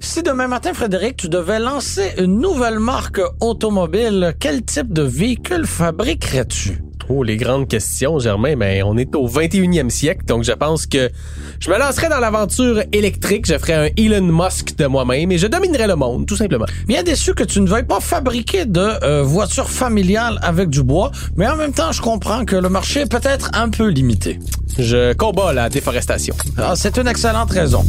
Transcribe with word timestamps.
Si 0.00 0.22
demain 0.22 0.46
matin, 0.46 0.74
Frédéric, 0.74 1.16
tu 1.16 1.28
devais 1.28 1.58
lancer 1.58 2.12
une 2.18 2.38
nouvelle 2.38 2.78
marque 2.78 3.20
automobile, 3.40 4.32
quel 4.38 4.64
type 4.64 4.92
de 4.92 5.02
véhicule 5.02 5.66
fabriquerais-tu? 5.66 6.85
Oh, 7.08 7.22
les 7.22 7.36
grandes 7.36 7.68
questions, 7.68 8.18
Germain. 8.18 8.56
Mais 8.56 8.82
on 8.82 8.96
est 8.96 9.14
au 9.14 9.28
21e 9.28 9.90
siècle, 9.90 10.24
donc 10.26 10.42
je 10.42 10.52
pense 10.52 10.86
que 10.86 11.10
je 11.60 11.70
me 11.70 11.78
lancerais 11.78 12.08
dans 12.08 12.18
l'aventure 12.18 12.82
électrique. 12.92 13.46
Je 13.46 13.56
ferais 13.58 13.74
un 13.74 13.88
Elon 13.96 14.26
Musk 14.26 14.76
de 14.76 14.86
moi-même 14.86 15.30
et 15.30 15.38
je 15.38 15.46
dominerais 15.46 15.86
le 15.86 15.96
monde, 15.96 16.26
tout 16.26 16.36
simplement. 16.36 16.66
Bien 16.86 17.02
déçu 17.02 17.34
que 17.34 17.44
tu 17.44 17.60
ne 17.60 17.68
veuilles 17.68 17.86
pas 17.86 18.00
fabriquer 18.00 18.64
de 18.64 18.80
euh, 18.80 19.22
voitures 19.22 19.70
familiales 19.70 20.38
avec 20.42 20.68
du 20.68 20.82
bois, 20.82 21.12
mais 21.36 21.46
en 21.46 21.56
même 21.56 21.72
temps, 21.72 21.92
je 21.92 22.02
comprends 22.02 22.44
que 22.44 22.56
le 22.56 22.68
marché 22.68 23.00
est 23.00 23.10
peut-être 23.10 23.50
un 23.54 23.68
peu 23.68 23.88
limité. 23.88 24.38
Je 24.78 25.12
combats 25.14 25.52
la 25.52 25.68
déforestation. 25.68 26.34
Ah, 26.58 26.74
c'est 26.76 26.96
une 26.98 27.08
excellente 27.08 27.50
raison. 27.50 27.84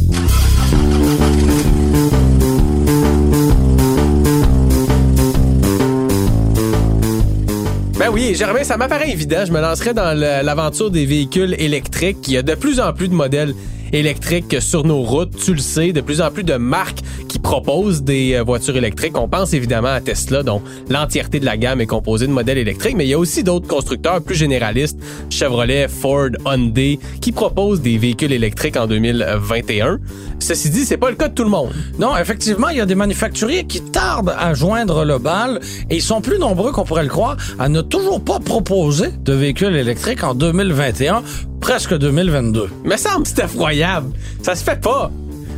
Ben 7.98 8.10
oui, 8.12 8.36
Germain, 8.36 8.62
ça 8.62 8.76
m'apparaît 8.76 9.10
évident. 9.10 9.44
Je 9.44 9.50
me 9.50 9.60
lancerais 9.60 9.92
dans 9.92 10.16
l'aventure 10.16 10.88
des 10.88 11.04
véhicules 11.04 11.56
électriques. 11.58 12.28
Il 12.28 12.34
y 12.34 12.36
a 12.36 12.42
de 12.42 12.54
plus 12.54 12.78
en 12.78 12.92
plus 12.92 13.08
de 13.08 13.14
modèles 13.14 13.54
électriques 13.92 14.60
sur 14.60 14.84
nos 14.84 15.02
routes, 15.02 15.36
tu 15.36 15.52
le 15.52 15.60
sais, 15.60 15.92
de 15.92 16.00
plus 16.00 16.20
en 16.20 16.30
plus 16.30 16.44
de 16.44 16.54
marques 16.54 17.00
qui 17.28 17.38
proposent 17.38 18.02
des 18.02 18.34
euh, 18.34 18.42
voitures 18.42 18.76
électriques. 18.76 19.16
On 19.18 19.28
pense 19.28 19.52
évidemment 19.52 19.88
à 19.88 20.00
Tesla, 20.00 20.42
dont 20.42 20.62
l'entièreté 20.88 21.40
de 21.40 21.44
la 21.44 21.56
gamme 21.56 21.80
est 21.80 21.86
composée 21.86 22.26
de 22.26 22.32
modèles 22.32 22.58
électriques, 22.58 22.96
mais 22.96 23.06
il 23.06 23.10
y 23.10 23.14
a 23.14 23.18
aussi 23.18 23.42
d'autres 23.42 23.66
constructeurs 23.66 24.22
plus 24.22 24.34
généralistes, 24.34 24.98
Chevrolet, 25.30 25.88
Ford, 25.88 26.30
Hyundai, 26.46 26.98
qui 27.20 27.32
proposent 27.32 27.80
des 27.80 27.98
véhicules 27.98 28.32
électriques 28.32 28.76
en 28.76 28.86
2021. 28.86 29.98
Ceci 30.38 30.70
dit, 30.70 30.84
c'est 30.84 30.96
pas 30.96 31.10
le 31.10 31.16
cas 31.16 31.28
de 31.28 31.34
tout 31.34 31.44
le 31.44 31.50
monde. 31.50 31.72
Non, 31.98 32.16
effectivement, 32.16 32.68
il 32.68 32.78
y 32.78 32.80
a 32.80 32.86
des 32.86 32.94
manufacturiers 32.94 33.64
qui 33.64 33.80
tardent 33.80 34.34
à 34.38 34.54
joindre 34.54 35.04
le 35.04 35.18
bal 35.18 35.60
et 35.90 35.96
ils 35.96 36.02
sont 36.02 36.20
plus 36.20 36.38
nombreux 36.38 36.72
qu'on 36.72 36.84
pourrait 36.84 37.02
le 37.02 37.08
croire 37.08 37.36
à 37.58 37.68
ne 37.68 37.80
toujours 37.80 38.22
pas 38.22 38.38
proposer 38.38 39.08
de 39.24 39.32
véhicules 39.32 39.74
électriques 39.74 40.22
en 40.22 40.34
2021, 40.34 41.22
presque 41.60 41.94
2022. 41.96 42.68
Me 42.84 42.96
semble 42.96 43.26
c'est 43.26 43.44
effroyable. 43.44 44.12
Ça 44.42 44.54
se 44.54 44.64
fait 44.64 44.80
pas. 44.80 45.10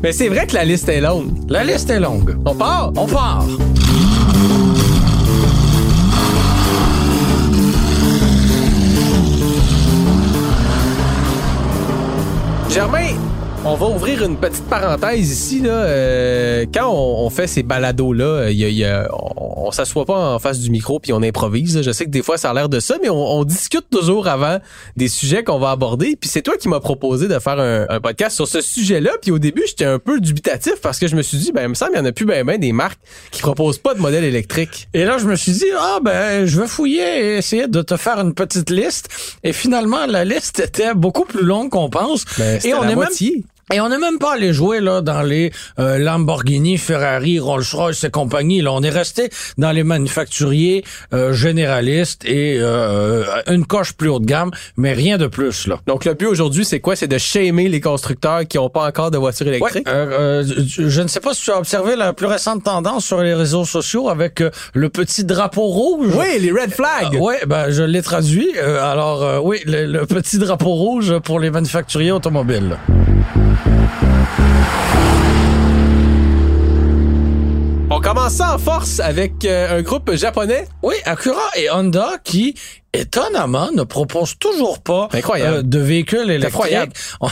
Mais 0.03 0.12
c'est 0.12 0.29
vrai 0.29 0.47
que 0.47 0.55
la 0.55 0.65
liste 0.65 0.89
est 0.89 1.01
longue. 1.01 1.31
La 1.48 1.62
liste 1.65 1.91
est 1.91 2.01
longue. 2.01 2.37
On 2.47 2.55
part? 2.55 2.93
On 2.97 3.06
part. 3.06 3.45
Germain, 12.71 13.15
on 13.62 13.75
va 13.75 13.86
ouvrir 13.89 14.25
une 14.25 14.39
petite 14.39 14.64
parenthèse 14.64 15.30
ici. 15.30 15.61
Là. 15.61 15.70
Euh, 15.84 16.64
quand 16.72 16.89
on, 16.89 17.27
on 17.27 17.30
fait 17.30 17.47
ces 17.47 17.62
balados-là, 17.62 18.48
il 18.50 18.56
y 18.56 18.64
a- 18.64 18.69
y 18.70 18.84
a- 18.84 19.06
on, 19.12 19.66
on 19.66 19.70
s'assoit 19.70 20.06
pas 20.06 20.16
en 20.34 20.39
face 20.39 20.61
du 20.61 20.70
micro 20.70 20.98
puis 20.98 21.12
on 21.12 21.22
improvise. 21.22 21.77
là. 21.77 21.83
Je 21.83 21.91
sais 21.92 22.06
que 22.06 22.11
des 22.11 22.22
fois, 22.22 22.38
ça 22.38 22.50
a 22.50 22.55
l'air 22.55 22.70
de 22.70 22.81
ça, 22.81 22.97
mais 23.03 23.11
on, 23.11 23.16
on 23.38 23.44
discute 23.44 23.84
toujours 23.91 24.28
avant 24.28 24.61
des 24.97 25.08
sujets 25.08 25.44
qu'on 25.44 25.58
va 25.58 25.72
aborder. 25.72 26.16
Puis 26.19 26.31
c'est 26.31 26.41
toi 26.41 26.56
qui 26.56 26.69
m'as 26.70 26.81
proposé 26.81 27.28
de 27.28 27.38
faire 27.38 27.61
un, 27.61 27.84
un 27.91 28.00
podcast 28.00 28.34
sur 28.34 28.48
ce 28.48 28.62
sujet-là. 28.62 29.11
Puis 29.20 29.31
au 29.31 29.38
début, 29.38 29.62
j'étais 29.66 29.84
un 29.84 29.98
peu 29.98 30.20
dubitatif 30.20 30.77
parce 30.83 30.98
que 30.98 31.06
je 31.06 31.14
me 31.14 31.20
suis 31.20 31.36
dit, 31.36 31.53
ben, 31.53 31.64
il 31.64 31.69
me 31.69 31.75
semble 31.75 31.91
qu'il 31.92 32.00
y 32.00 32.03
en 32.03 32.06
a 32.06 32.12
plus 32.12 32.25
ben, 32.25 32.44
ben 32.47 32.58
des 32.58 32.72
marques 32.72 32.98
qui 33.31 33.42
proposent 33.42 33.78
pas 33.78 33.92
de 33.92 34.00
modèle 34.00 34.25
électrique. 34.25 34.88
Et 34.94 35.05
là, 35.05 35.19
je 35.19 35.27
me 35.27 35.36
suis 35.36 35.53
dit, 35.53 35.66
ah 35.78 35.98
ben, 36.03 36.47
je 36.47 36.58
vais 36.58 36.66
fouiller 36.66 37.03
et 37.03 37.36
essayer 37.36 37.69
de 37.69 37.83
te 37.83 37.98
faire 37.98 38.19
une 38.20 38.33
petite 38.33 38.70
liste. 38.70 39.11
Et 39.44 39.53
finalement, 39.53 40.06
la 40.06 40.25
liste 40.25 40.61
était 40.61 40.94
beaucoup 40.94 41.27
plus 41.27 41.44
longue 41.44 41.69
qu'on 41.69 41.91
pense. 41.91 42.25
Ben, 42.38 42.58
et 42.64 42.72
on 42.72 42.81
la 42.83 42.92
est 42.92 42.97
même. 42.97 43.08
Et 43.72 43.80
on 43.80 43.88
n'est 43.88 43.98
même 43.98 44.18
pas 44.18 44.34
allé 44.34 44.52
jouer 44.52 44.80
là 44.80 45.00
dans 45.00 45.22
les 45.22 45.52
euh, 45.78 45.98
Lamborghini, 45.98 46.76
Ferrari, 46.76 47.38
Rolls-Royce 47.38 48.02
et 48.02 48.10
compagnie. 48.10 48.62
Là, 48.62 48.72
on 48.72 48.82
est 48.82 48.91
resté 48.91 49.31
dans 49.58 49.70
les 49.70 49.84
manufacturiers 49.84 50.84
euh, 51.14 51.32
généralistes 51.32 52.25
et 52.25 52.59
euh, 52.60 53.25
une 53.47 53.64
coche 53.64 53.92
plus 53.92 54.09
haut 54.09 54.19
de 54.19 54.26
gamme, 54.26 54.50
mais 54.76 54.92
rien 54.92 55.19
de 55.19 55.28
plus 55.28 55.69
là. 55.69 55.78
Donc 55.86 56.04
le 56.04 56.14
but 56.14 56.26
aujourd'hui, 56.26 56.64
c'est 56.64 56.80
quoi? 56.80 56.97
C'est 56.97 57.06
de 57.06 57.16
shamer 57.19 57.69
les 57.69 57.80
constructeurs 57.80 58.47
qui 58.48 58.59
ont 58.59 58.70
pas 58.70 58.86
encore 58.88 59.12
de 59.12 59.19
voiture 59.19 59.47
Ouais, 59.47 59.56
électrique? 59.56 59.88
euh, 59.88 60.42
euh, 60.42 60.64
je 60.66 61.00
ne 61.03 61.06
sais 61.06 61.20
pas 61.20 61.32
si 61.32 61.42
tu 61.42 61.53
as 61.53 61.59
observé 61.59 61.94
la 61.94 62.12
plus 62.12 62.26
récente 62.26 62.64
tendance 62.64 63.04
sur 63.06 63.22
les 63.22 63.34
réseaux 63.34 63.64
sociaux 63.64 64.09
avec 64.09 64.41
euh, 64.41 64.50
le 64.75 64.88
petit 64.88 65.25
drapeau 65.25 65.66
rouge. 65.66 66.12
Oui, 66.16 66.41
les 66.41 66.50
red 66.50 66.72
flags! 66.72 67.16
oui, 67.20 67.34
ben 67.47 67.70
je 67.70 67.84
l'ai 67.84 68.03
traduit. 68.03 68.48
Euh, 68.56 68.82
alors 68.82 69.22
euh, 69.22 69.38
oui, 69.41 69.59
le, 69.64 69.86
le 69.86 70.06
petit 70.06 70.38
drapeau 70.38 70.70
rouge 70.75 71.19
pour 71.20 71.38
les 71.38 71.50
manufacturiers 71.50 72.10
automobiles. 72.12 72.76
On 77.93 78.00
commence 78.00 78.34
ça 78.34 78.54
en 78.54 78.59
force 78.59 79.00
avec 79.00 79.44
euh, 79.44 79.78
un 79.78 79.82
groupe 79.82 80.15
japonais. 80.15 80.66
Oui, 80.82 80.94
Acura 81.04 81.43
et 81.56 81.71
Honda 81.71 82.12
qui 82.22 82.54
étonnamment 82.93 83.71
ne 83.75 83.82
proposent 83.82 84.38
toujours 84.38 84.78
pas 84.81 85.09
Incroyable. 85.12 85.56
euh, 85.59 85.62
de 85.62 85.78
véhicules 85.81 86.31
électriques. 86.31 86.78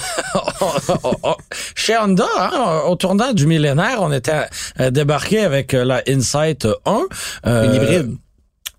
Chez 1.76 1.96
Honda, 1.96 2.26
hein, 2.38 2.80
au 2.88 2.96
tournant 2.96 3.32
du 3.32 3.46
millénaire, 3.46 3.98
on 4.00 4.12
était 4.12 4.46
euh, 4.80 4.90
débarqué 4.90 5.40
avec 5.40 5.72
la 5.72 6.02
Insight 6.08 6.66
1. 6.84 7.00
euh, 7.46 7.64
Une 7.64 7.74
hybride. 7.74 8.16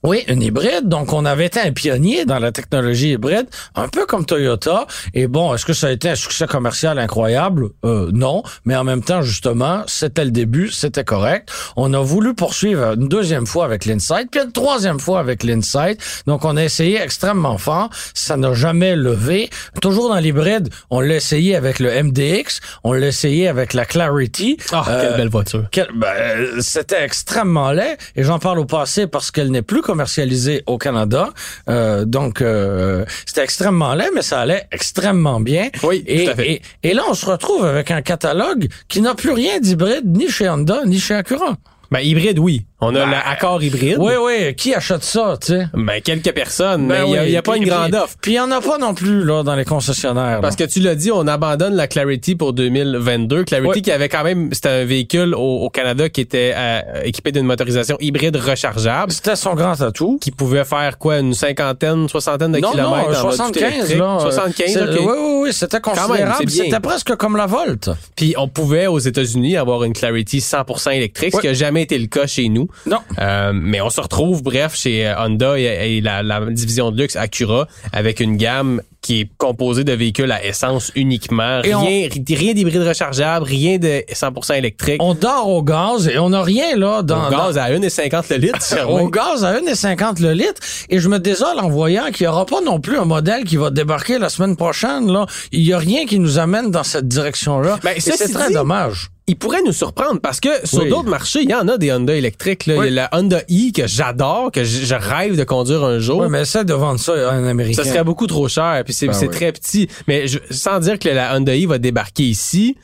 Oui, 0.03 0.23
une 0.29 0.41
hybride. 0.41 0.87
Donc, 0.87 1.11
on 1.11 1.25
avait 1.25 1.47
été 1.47 1.59
un 1.59 1.71
pionnier 1.73 2.23
dans 2.25 2.39
la 2.39 2.51
technologie 2.53 3.11
hybride, 3.11 3.47
un 3.75 3.89
peu 3.89 4.05
comme 4.05 4.25
Toyota. 4.25 4.87
Et 5.13 5.27
bon, 5.27 5.53
est-ce 5.53 5.65
que 5.65 5.73
ça 5.73 5.87
a 5.87 5.91
été 5.91 6.09
un 6.09 6.15
succès 6.15 6.47
commercial 6.47 6.97
incroyable? 6.99 7.69
Euh, 7.83 8.09
non. 8.13 8.43
Mais 8.63 8.75
en 8.77 8.85
même 8.85 9.03
temps, 9.03 9.21
justement, 9.21 9.83
c'était 9.87 10.23
le 10.23 10.31
début, 10.31 10.69
c'était 10.69 11.03
correct. 11.03 11.49
On 11.75 11.93
a 11.93 11.99
voulu 11.99 12.33
poursuivre 12.33 12.93
une 12.93 13.09
deuxième 13.09 13.45
fois 13.45 13.65
avec 13.65 13.85
l'Insight, 13.85 14.29
puis 14.31 14.39
une 14.41 14.53
troisième 14.53 14.99
fois 14.99 15.19
avec 15.19 15.43
l'Insight. 15.43 15.99
Donc, 16.27 16.45
on 16.45 16.55
a 16.55 16.63
essayé 16.63 17.01
extrêmement 17.01 17.57
fort. 17.57 17.89
Ça 18.13 18.37
n'a 18.37 18.53
jamais 18.53 18.95
levé. 18.95 19.49
Toujours 19.81 20.07
dans 20.09 20.19
l'hybride, 20.19 20.69
on 20.89 21.01
l'a 21.01 21.15
essayé 21.15 21.57
avec 21.57 21.79
le 21.79 21.91
MDX, 22.03 22.61
on 22.85 22.93
l'a 22.93 23.07
essayé 23.07 23.49
avec 23.49 23.73
la 23.73 23.85
Clarity. 23.85 24.57
Ah, 24.71 24.85
Euh, 24.87 25.01
quelle 25.09 25.17
belle 25.17 25.29
voiture. 25.29 25.65
quel- 25.71 25.89
ben, 25.93 26.07
euh, 26.17 26.57
c'était 26.61 27.03
extrêmement 27.03 27.71
laid 27.71 27.97
et 28.15 28.23
j'en 28.23 28.39
parle 28.39 28.59
au 28.59 28.65
passé 28.65 29.05
parce 29.07 29.29
qu'elle 29.31 29.51
n'est 29.51 29.61
plus 29.61 29.81
commercialisée 29.89 30.61
au 30.67 30.77
Canada. 30.77 31.31
Euh, 31.67 32.05
donc 32.05 32.43
euh, 32.43 33.05
c'était 33.25 33.43
extrêmement 33.43 33.95
laid, 33.95 34.11
mais 34.13 34.21
ça 34.21 34.39
allait 34.39 34.67
extrêmement 34.71 35.39
bien. 35.39 35.69
Oui, 35.81 36.03
et, 36.05 36.25
tout 36.25 36.29
à 36.29 36.35
fait. 36.35 36.51
Et, 36.51 36.61
et 36.83 36.93
là, 36.93 37.01
on 37.09 37.15
se 37.15 37.25
retrouve 37.25 37.65
avec 37.65 37.89
un 37.89 38.03
catalogue 38.03 38.67
qui 38.87 39.01
n'a 39.01 39.15
plus 39.15 39.31
rien 39.31 39.59
d'hybride 39.59 40.05
ni 40.05 40.29
chez 40.29 40.47
Honda 40.47 40.85
ni 40.85 40.99
chez 40.99 41.15
Acura. 41.15 41.57
Ben, 41.89 42.01
hybride, 42.01 42.37
oui. 42.37 42.67
On 42.81 42.95
a 42.95 43.05
Ben, 43.05 43.11
l'accord 43.11 43.61
hybride. 43.61 43.97
Oui, 43.99 44.13
oui. 44.23 44.55
Qui 44.55 44.73
achète 44.73 45.03
ça, 45.03 45.37
tu 45.41 45.47
sais? 45.47 45.67
Ben, 45.73 46.01
quelques 46.01 46.31
personnes, 46.33 46.87
Ben 46.87 47.03
mais 47.11 47.23
il 47.25 47.29
n'y 47.31 47.35
a, 47.35 47.41
pas 47.41 47.57
une 47.57 47.65
grande 47.65 47.93
offre. 47.93 48.15
Puis 48.21 48.31
il 48.31 48.35
n'y 48.35 48.39
en 48.39 48.49
a 48.51 48.61
pas 48.61 48.77
non 48.77 48.93
plus 48.93 49.25
là 49.25 49.43
dans 49.43 49.55
les 49.55 49.65
concessionnaires. 49.65 50.39
Parce 50.41 50.57
là. 50.57 50.65
que 50.65 50.71
tu 50.71 50.79
l'as 50.79 50.95
dit, 50.95 51.11
on 51.11 51.27
abandonne 51.27 51.75
la 51.75 51.87
Clarity 51.87 52.35
pour 52.35 52.53
2022. 52.53 53.43
Clarity 53.43 53.81
qui 53.81 53.91
avait 53.91 54.07
quand 54.07 54.23
même, 54.23 54.49
c'était 54.53 54.69
un 54.69 54.85
véhicule 54.85 55.35
au, 55.35 55.65
au 55.65 55.69
Canada 55.69 56.07
qui 56.07 56.21
était 56.21 56.53
euh, 56.55 56.81
équipé 57.03 57.33
d'une 57.33 57.45
motorisation 57.45 57.97
hybride 57.99 58.37
rechargeable, 58.37 59.11
c'était 59.11 59.35
son 59.35 59.55
grand 59.55 59.81
atout. 59.81 60.17
qui 60.21 60.31
pouvait 60.31 60.63
faire 60.63 60.97
quoi, 60.97 61.19
une 61.19 61.33
cinquantaine, 61.33 62.07
soixantaine 62.07 62.53
de 62.53 62.59
Non, 62.59 62.71
kilomètres 62.71 63.11
non, 63.11 63.19
en 63.19 63.23
mode 63.23 63.31
tout 63.31 63.35
75, 63.35 63.73
électrique? 63.73 63.97
là. 63.99 64.15
euh, 64.15 64.19
75, 64.21 64.71
c'est- 64.73 64.81
ok. 64.83 64.89
Oui, 65.01 65.05
oui, 65.05 65.39
oui, 65.43 65.49
c'était 65.53 65.81
considérable. 65.81 66.49
C'était 66.49 66.79
presque 66.79 67.13
comme 67.17 67.35
la 67.35 67.45
Volt. 67.45 67.89
Puis 68.15 68.35
on 68.37 68.47
pouvait 68.47 68.87
aux 68.87 68.99
États-Unis 68.99 69.57
avoir 69.57 69.83
une 69.83 69.91
Clarity 69.91 70.39
100% 70.39 70.91
électrique, 70.91 71.35
ce 71.35 71.41
qui 71.41 71.47
a 71.49 71.53
jamais 71.53 71.81
été 71.81 71.97
le 71.97 72.07
cas 72.07 72.25
chez 72.25 72.47
nous. 72.47 72.68
Non. 72.85 72.97
Euh, 73.19 73.51
mais 73.53 73.81
on 73.81 73.89
se 73.89 74.01
retrouve, 74.01 74.43
bref, 74.43 74.75
chez 74.75 75.07
euh, 75.07 75.13
Honda 75.19 75.57
et, 75.59 75.97
et 75.97 76.01
la, 76.01 76.23
la 76.23 76.41
division 76.49 76.91
de 76.91 77.01
luxe 77.01 77.15
Acura 77.15 77.67
avec 77.93 78.19
une 78.19 78.37
gamme 78.37 78.81
qui 79.01 79.21
est 79.21 79.29
composée 79.37 79.85
de 79.85 79.93
véhicules 79.93 80.31
à 80.31 80.43
essence 80.43 80.91
uniquement. 80.93 81.61
Et 81.63 81.73
on- 81.73 81.85
rien 81.85 82.09
rien 82.11 82.53
d'hybride 82.53 82.81
rechargeable, 82.81 83.45
rien 83.45 83.77
de 83.77 84.03
100% 84.13 84.57
électrique. 84.57 85.01
On 85.01 85.13
dort 85.13 85.47
au 85.47 85.63
gaz 85.63 86.07
et 86.09 86.19
on 86.19 86.29
n'a 86.29 86.43
rien 86.43 86.75
là 86.75 87.01
dans, 87.01 87.27
Au 87.27 87.31
gaz 87.31 87.57
à 87.57 87.69
1,50 87.69 88.25
le 88.31 88.35
litre. 88.37 88.89
au 88.89 89.09
gaz 89.09 89.45
à 89.45 89.53
1,50 89.59 90.21
le 90.21 90.33
litre. 90.33 90.61
Et 90.89 90.99
je 90.99 91.07
me 91.07 91.17
désole 91.17 91.59
en 91.59 91.69
voyant 91.69 92.11
qu'il 92.11 92.25
n'y 92.25 92.27
aura 92.27 92.45
pas 92.45 92.59
non 92.61 92.79
plus 92.81 92.97
un 92.97 93.05
modèle 93.05 93.45
qui 93.45 93.55
va 93.55 93.69
débarquer 93.69 94.19
la 94.19 94.27
semaine 94.27 94.57
prochaine. 94.57 95.09
Là. 95.11 95.25
Il 95.53 95.63
n'y 95.63 95.71
a 95.71 95.77
rien 95.77 96.05
qui 96.05 96.19
nous 96.19 96.37
amène 96.37 96.69
dans 96.69 96.83
cette 96.83 97.07
direction-là. 97.07 97.79
Ben, 97.83 97.93
c'est 97.99 98.31
très 98.33 98.47
dit- 98.49 98.53
dommage. 98.53 99.09
Il 99.29 99.35
pourrait 99.37 99.61
nous 99.63 99.71
surprendre 99.73 100.19
parce 100.19 100.39
que 100.39 100.49
sur 100.63 100.81
Oui. 100.81 100.89
d'autres 100.89 101.07
marchés, 101.07 101.41
il 101.43 101.49
y 101.51 101.53
en 101.53 101.67
a 101.67 101.77
des 101.77 101.91
Honda 101.93 102.15
électriques. 102.15 102.65
Là. 102.65 102.75
Oui. 102.77 102.87
Il 102.87 102.93
y 102.95 102.99
a 102.99 103.03
la 103.09 103.17
Honda 103.17 103.41
i 103.47 103.71
que 103.71 103.85
j'adore, 103.85 104.51
que 104.51 104.63
je 104.63 104.95
rêve 104.95 105.37
de 105.37 105.43
conduire 105.43 105.83
un 105.83 105.99
jour. 105.99 106.21
Oui, 106.21 106.27
mais 106.31 106.41
essaie 106.41 106.65
de 106.65 106.73
vendre 106.73 106.99
ça 106.99 107.13
à 107.29 107.33
un 107.33 107.45
Américain. 107.45 107.83
Ça 107.83 107.87
serait 107.89 108.03
beaucoup 108.03 108.25
trop 108.25 108.47
cher, 108.47 108.81
puis 108.83 108.93
c'est 108.93 109.05
Ben 109.07 109.15
oui. 109.21 109.29
très 109.29 109.51
petit. 109.51 109.87
Mais 110.07 110.27
je- 110.27 110.39
sans 110.49 110.79
dire 110.79 110.97
que 110.97 111.09
la 111.09 111.35
Honda 111.35 111.55
i 111.55 111.65
va 111.67 111.77
débarquer 111.77 112.23
ici, 112.23 112.75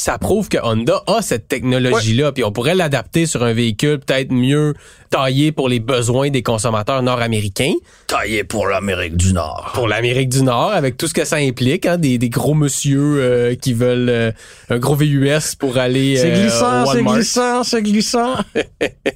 ça 0.00 0.16
prouve 0.16 0.48
que 0.48 0.58
Honda 0.62 1.02
a 1.08 1.22
cette 1.22 1.48
technologie-là, 1.48 2.30
puis 2.30 2.44
on 2.44 2.52
pourrait 2.52 2.76
l'adapter 2.76 3.26
sur 3.26 3.42
un 3.42 3.52
véhicule 3.52 3.98
peut-être 3.98 4.30
mieux 4.30 4.74
taillé 5.10 5.50
pour 5.50 5.68
les 5.68 5.80
besoins 5.80 6.30
des 6.30 6.44
consommateurs 6.44 7.02
nord-américains. 7.02 7.74
Taillé 8.06 8.44
pour 8.44 8.68
l'Amérique 8.68 9.16
du 9.16 9.32
Nord. 9.32 9.72
Pour 9.74 9.88
l'Amérique 9.88 10.28
du 10.28 10.42
Nord, 10.42 10.70
avec 10.70 10.96
tout 10.96 11.08
ce 11.08 11.14
que 11.14 11.24
ça 11.24 11.36
implique, 11.36 11.84
hein, 11.84 11.98
des, 11.98 12.16
des 12.16 12.28
gros 12.28 12.54
monsieur 12.54 13.00
euh, 13.00 13.54
qui 13.56 13.74
veulent 13.74 14.08
euh, 14.08 14.30
un 14.70 14.78
gros 14.78 14.94
VUS 14.94 15.56
pour 15.58 15.78
aller 15.78 16.16
C'est 16.16 16.30
euh, 16.30 16.42
glissant, 16.42 16.84
au 16.84 16.92
c'est 16.92 17.02
glissant, 17.02 17.64
c'est 17.64 17.82
glissant. 17.82 18.34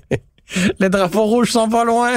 Les 0.80 0.88
drapeaux 0.88 1.26
rouges 1.26 1.52
sont 1.52 1.68
pas 1.68 1.84
loin. 1.84 2.16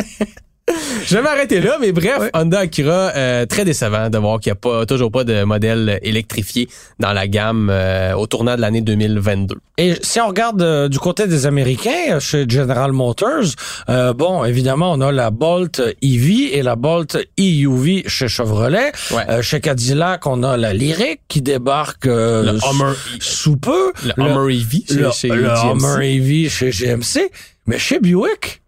Je 1.06 1.16
vais 1.18 1.22
m'arrêter 1.22 1.62
là, 1.62 1.78
mais 1.80 1.92
bref, 1.92 2.32
Honda 2.34 2.60
Acura, 2.62 3.12
euh, 3.16 3.46
très 3.46 3.64
décevant 3.66 4.10
de 4.10 4.18
voir 4.18 4.40
qu'il 4.40 4.52
n'y 4.52 4.58
a 4.58 4.60
pas, 4.60 4.86
toujours 4.88 5.12
pas 5.12 5.24
de 5.24 5.44
modèle 5.44 6.00
électrifié 6.02 6.68
dans 7.00 7.14
la 7.14 7.28
gamme 7.28 7.70
euh, 7.72 8.16
au 8.16 8.26
tournant 8.26 8.56
de 8.56 8.62
l'année 8.62 8.82
2022. 8.82 9.56
Et 9.78 9.94
si 10.02 10.20
on 10.20 10.28
regarde 10.30 10.64
euh, 10.64 10.90
du 10.90 10.98
côté 10.98 11.28
des 11.28 11.46
Américains, 11.46 12.14
euh, 12.16 12.20
chez 12.20 12.46
General 12.50 12.92
Motors, 12.92 13.54
euh, 13.90 14.14
bon, 14.14 14.44
évidemment, 14.44 14.92
on 14.94 15.02
a 15.02 15.12
la 15.12 15.30
Bolt 15.30 15.80
EV 16.02 16.58
et 16.58 16.64
la 16.64 16.76
Bolt 16.76 17.16
EUV 17.40 18.04
chez 18.08 18.28
Chevrolet. 18.28 18.92
Ouais. 19.12 19.24
Euh, 19.30 19.42
chez 19.44 19.60
Cadillac, 19.62 20.26
on 20.26 20.42
a 20.42 20.58
la 20.58 20.74
Lyric 20.74 21.22
qui 21.28 21.44
débarque 21.44 22.08
euh, 22.08 22.54
Le 22.54 22.58
Hummer, 22.66 22.94
sous 23.20 23.58
peu. 23.58 23.94
le 24.04 24.14
Hummer 24.20 24.52
EV 24.56 24.84
chez, 24.88 24.96
le, 24.96 25.12
chez 25.12 25.28
le 25.28 25.44
GMC. 25.44 25.86
Hummer 25.86 26.16
EV 26.16 26.50
chez 26.50 26.72
GMC. 26.72 27.30
Mais 27.68 27.80
chez 27.80 28.00
Buick, 28.00 28.62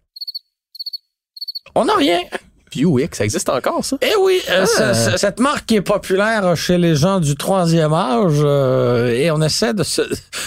on 1.74 1.84
n'a 1.84 1.94
rien. 1.94 2.20
Buick, 2.70 3.14
ça 3.14 3.24
existe 3.24 3.48
encore, 3.48 3.82
ça? 3.82 3.96
Eh 4.02 4.12
oui, 4.20 4.40
euh, 4.50 4.66
Ah. 4.78 4.92
ce- 4.94 5.10
ce- 5.12 5.16
cette 5.16 5.40
marque 5.40 5.64
qui 5.64 5.76
est 5.76 5.80
populaire 5.80 6.54
chez 6.54 6.76
les 6.76 6.96
gens 6.96 7.18
du 7.18 7.34
troisième 7.34 7.94
âge, 7.94 8.34
euh, 8.42 9.08
et 9.14 9.30
on 9.30 9.40
essaie 9.40 9.72
de 9.72 9.82
se, 9.82 10.02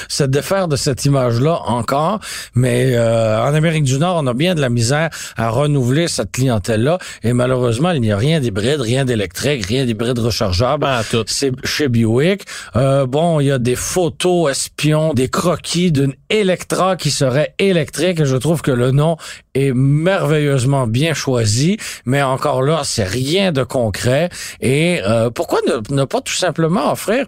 se 0.08 0.24
défaire 0.26 0.68
de 0.68 0.76
cette 0.76 1.04
image-là 1.06 1.62
encore, 1.66 2.20
mais 2.54 2.92
euh, 2.96 3.42
en 3.44 3.56
Amérique 3.56 3.86
du 3.86 3.98
Nord, 3.98 4.18
on 4.24 4.28
a 4.28 4.36
bien 4.36 4.54
de 4.54 4.62
la 4.62 4.70
misère 4.70 5.10
à 5.36 5.50
renouveler 5.50 6.08
cette 6.08 6.32
clientèle-là, 6.32 7.00
et 7.24 7.34
malheureusement, 7.34 7.90
il 7.90 8.02
n'y 8.02 8.12
a 8.12 8.18
rien 8.18 8.40
d'hybride, 8.40 8.82
rien 8.82 9.04
d'électrique, 9.04 9.66
rien 9.66 9.86
d'hybride 9.86 10.20
rechargeable. 10.20 10.86
Tout. 11.10 11.24
C'est 11.26 11.52
chez 11.66 11.88
Buick. 11.88 12.44
Euh, 12.76 13.08
bon, 13.08 13.40
il 13.40 13.48
y 13.48 13.52
a 13.52 13.58
des 13.58 13.76
photos 13.76 14.52
espions, 14.52 15.16
des 15.16 15.28
croquis 15.28 15.92
d'une 15.92 16.14
Electra 16.30 16.96
qui 16.98 17.10
serait 17.10 17.56
électrique. 17.58 18.20
Et 18.20 18.26
je 18.26 18.38
trouve 18.38 18.62
que 18.62 18.72
le 18.72 18.92
nom 18.92 19.18
est 19.54 19.74
merveilleusement 19.74 20.88
bien 20.88 21.14
choisi, 21.14 21.78
mais 22.06 22.22
encore 22.22 22.62
là, 22.62 22.82
c'est 22.84 23.04
rien 23.04 23.52
de 23.52 23.64
concret. 23.64 24.30
Et 24.60 25.02
euh, 25.06 25.30
pourquoi 25.30 25.60
ne, 25.90 26.04
pas 26.06 26.22
tout 26.22 26.34
simplement 26.34 26.92
offrir 26.92 27.26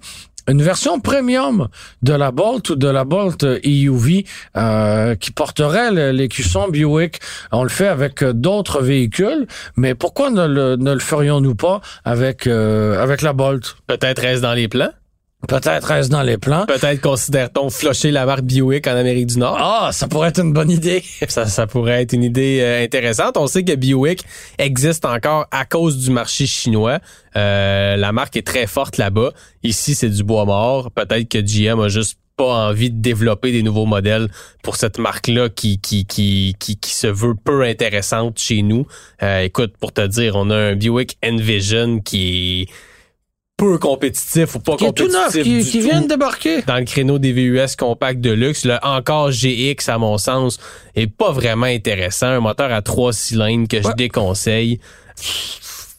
une 0.47 0.61
version 0.61 0.99
premium 0.99 1.69
de 2.01 2.13
la 2.13 2.31
Bolt 2.31 2.69
ou 2.69 2.75
de 2.75 2.87
la 2.87 3.05
Bolt 3.05 3.43
EUV 3.43 4.25
euh, 4.57 5.15
qui 5.15 5.31
porterait 5.31 6.11
l'écusson 6.11 6.67
Buick? 6.67 7.19
On 7.51 7.63
le 7.63 7.69
fait 7.69 7.87
avec 7.87 8.23
euh, 8.23 8.33
d'autres 8.33 8.81
véhicules, 8.81 9.47
mais 9.77 9.95
pourquoi 9.95 10.29
ne 10.29 10.47
le, 10.47 10.75
ne 10.75 10.93
le 10.93 10.99
ferions-nous 10.99 11.55
pas 11.55 11.81
avec 12.03 12.47
euh, 12.47 13.01
avec 13.01 13.21
la 13.21 13.33
Bolt? 13.33 13.75
Peut-être 13.87 14.21
reste 14.21 14.41
dans 14.41 14.53
les 14.53 14.67
plans. 14.67 14.91
Peut-être 15.47 15.85
reste 15.87 16.09
dans 16.09 16.21
les 16.21 16.37
plans. 16.37 16.65
Peut-être 16.65 17.01
considère-t-on 17.01 17.69
flusher 17.69 18.11
la 18.11 18.25
marque 18.25 18.43
Buick 18.43 18.87
en 18.87 18.95
Amérique 18.95 19.27
du 19.27 19.39
Nord? 19.39 19.57
Ah, 19.59 19.89
ça 19.91 20.07
pourrait 20.07 20.29
être 20.29 20.41
une 20.41 20.53
bonne 20.53 20.71
idée. 20.71 21.03
Ça, 21.27 21.45
ça 21.47 21.67
pourrait 21.67 22.01
être 22.01 22.13
une 22.13 22.23
idée 22.23 22.59
euh, 22.61 22.83
intéressante. 22.83 23.37
On 23.37 23.47
sait 23.47 23.63
que 23.63 23.73
Buick 23.75 24.23
existe 24.57 25.05
encore 25.05 25.47
à 25.51 25.65
cause 25.65 25.97
du 25.97 26.11
marché 26.11 26.45
chinois. 26.45 26.99
Euh, 27.35 27.95
la 27.95 28.11
marque 28.11 28.37
est 28.37 28.45
très 28.45 28.67
forte 28.67 28.97
là-bas. 28.97 29.31
Ici, 29.63 29.95
c'est 29.95 30.09
du 30.09 30.23
bois 30.23 30.45
mort. 30.45 30.91
Peut-être 30.91 31.27
que 31.27 31.39
GM 31.39 31.79
a 31.79 31.89
juste 31.89 32.19
pas 32.35 32.67
envie 32.69 32.89
de 32.89 32.99
développer 33.01 33.51
des 33.51 33.63
nouveaux 33.63 33.85
modèles 33.85 34.29
pour 34.63 34.75
cette 34.75 34.97
marque-là 34.97 35.49
qui, 35.49 35.79
qui, 35.79 36.05
qui, 36.05 36.55
qui, 36.59 36.77
qui 36.77 36.93
se 36.93 37.07
veut 37.07 37.35
peu 37.35 37.63
intéressante 37.63 38.39
chez 38.39 38.61
nous. 38.61 38.87
Euh, 39.21 39.41
écoute, 39.41 39.73
pour 39.79 39.91
te 39.91 40.05
dire, 40.05 40.35
on 40.35 40.49
a 40.49 40.55
un 40.55 40.75
Buick 40.75 41.17
Envision 41.23 41.99
qui 41.99 42.61
est 42.61 42.69
peu 43.63 43.77
compétitif 43.77 44.55
ou 44.55 44.59
pas 44.59 44.75
Qui 44.75 44.85
est 44.85 44.91
tout 44.91 45.07
compétitif 45.07 45.45
neuf, 45.45 45.71
qui, 45.71 45.79
vient 45.79 46.01
de 46.01 46.07
débarquer. 46.07 46.61
dans 46.63 46.77
le 46.77 46.85
créneau 46.85 47.19
des 47.19 47.31
VUS 47.31 47.75
compacts 47.77 48.19
de 48.19 48.31
luxe. 48.31 48.65
Le 48.65 48.77
encore 48.83 49.31
GX, 49.31 49.89
à 49.89 49.97
mon 49.97 50.17
sens, 50.17 50.59
est 50.95 51.07
pas 51.07 51.31
vraiment 51.31 51.65
intéressant. 51.65 52.27
Un 52.27 52.39
moteur 52.39 52.71
à 52.71 52.81
trois 52.81 53.13
cylindres 53.13 53.67
que 53.67 53.81
je 53.81 53.91
déconseille. 53.95 54.79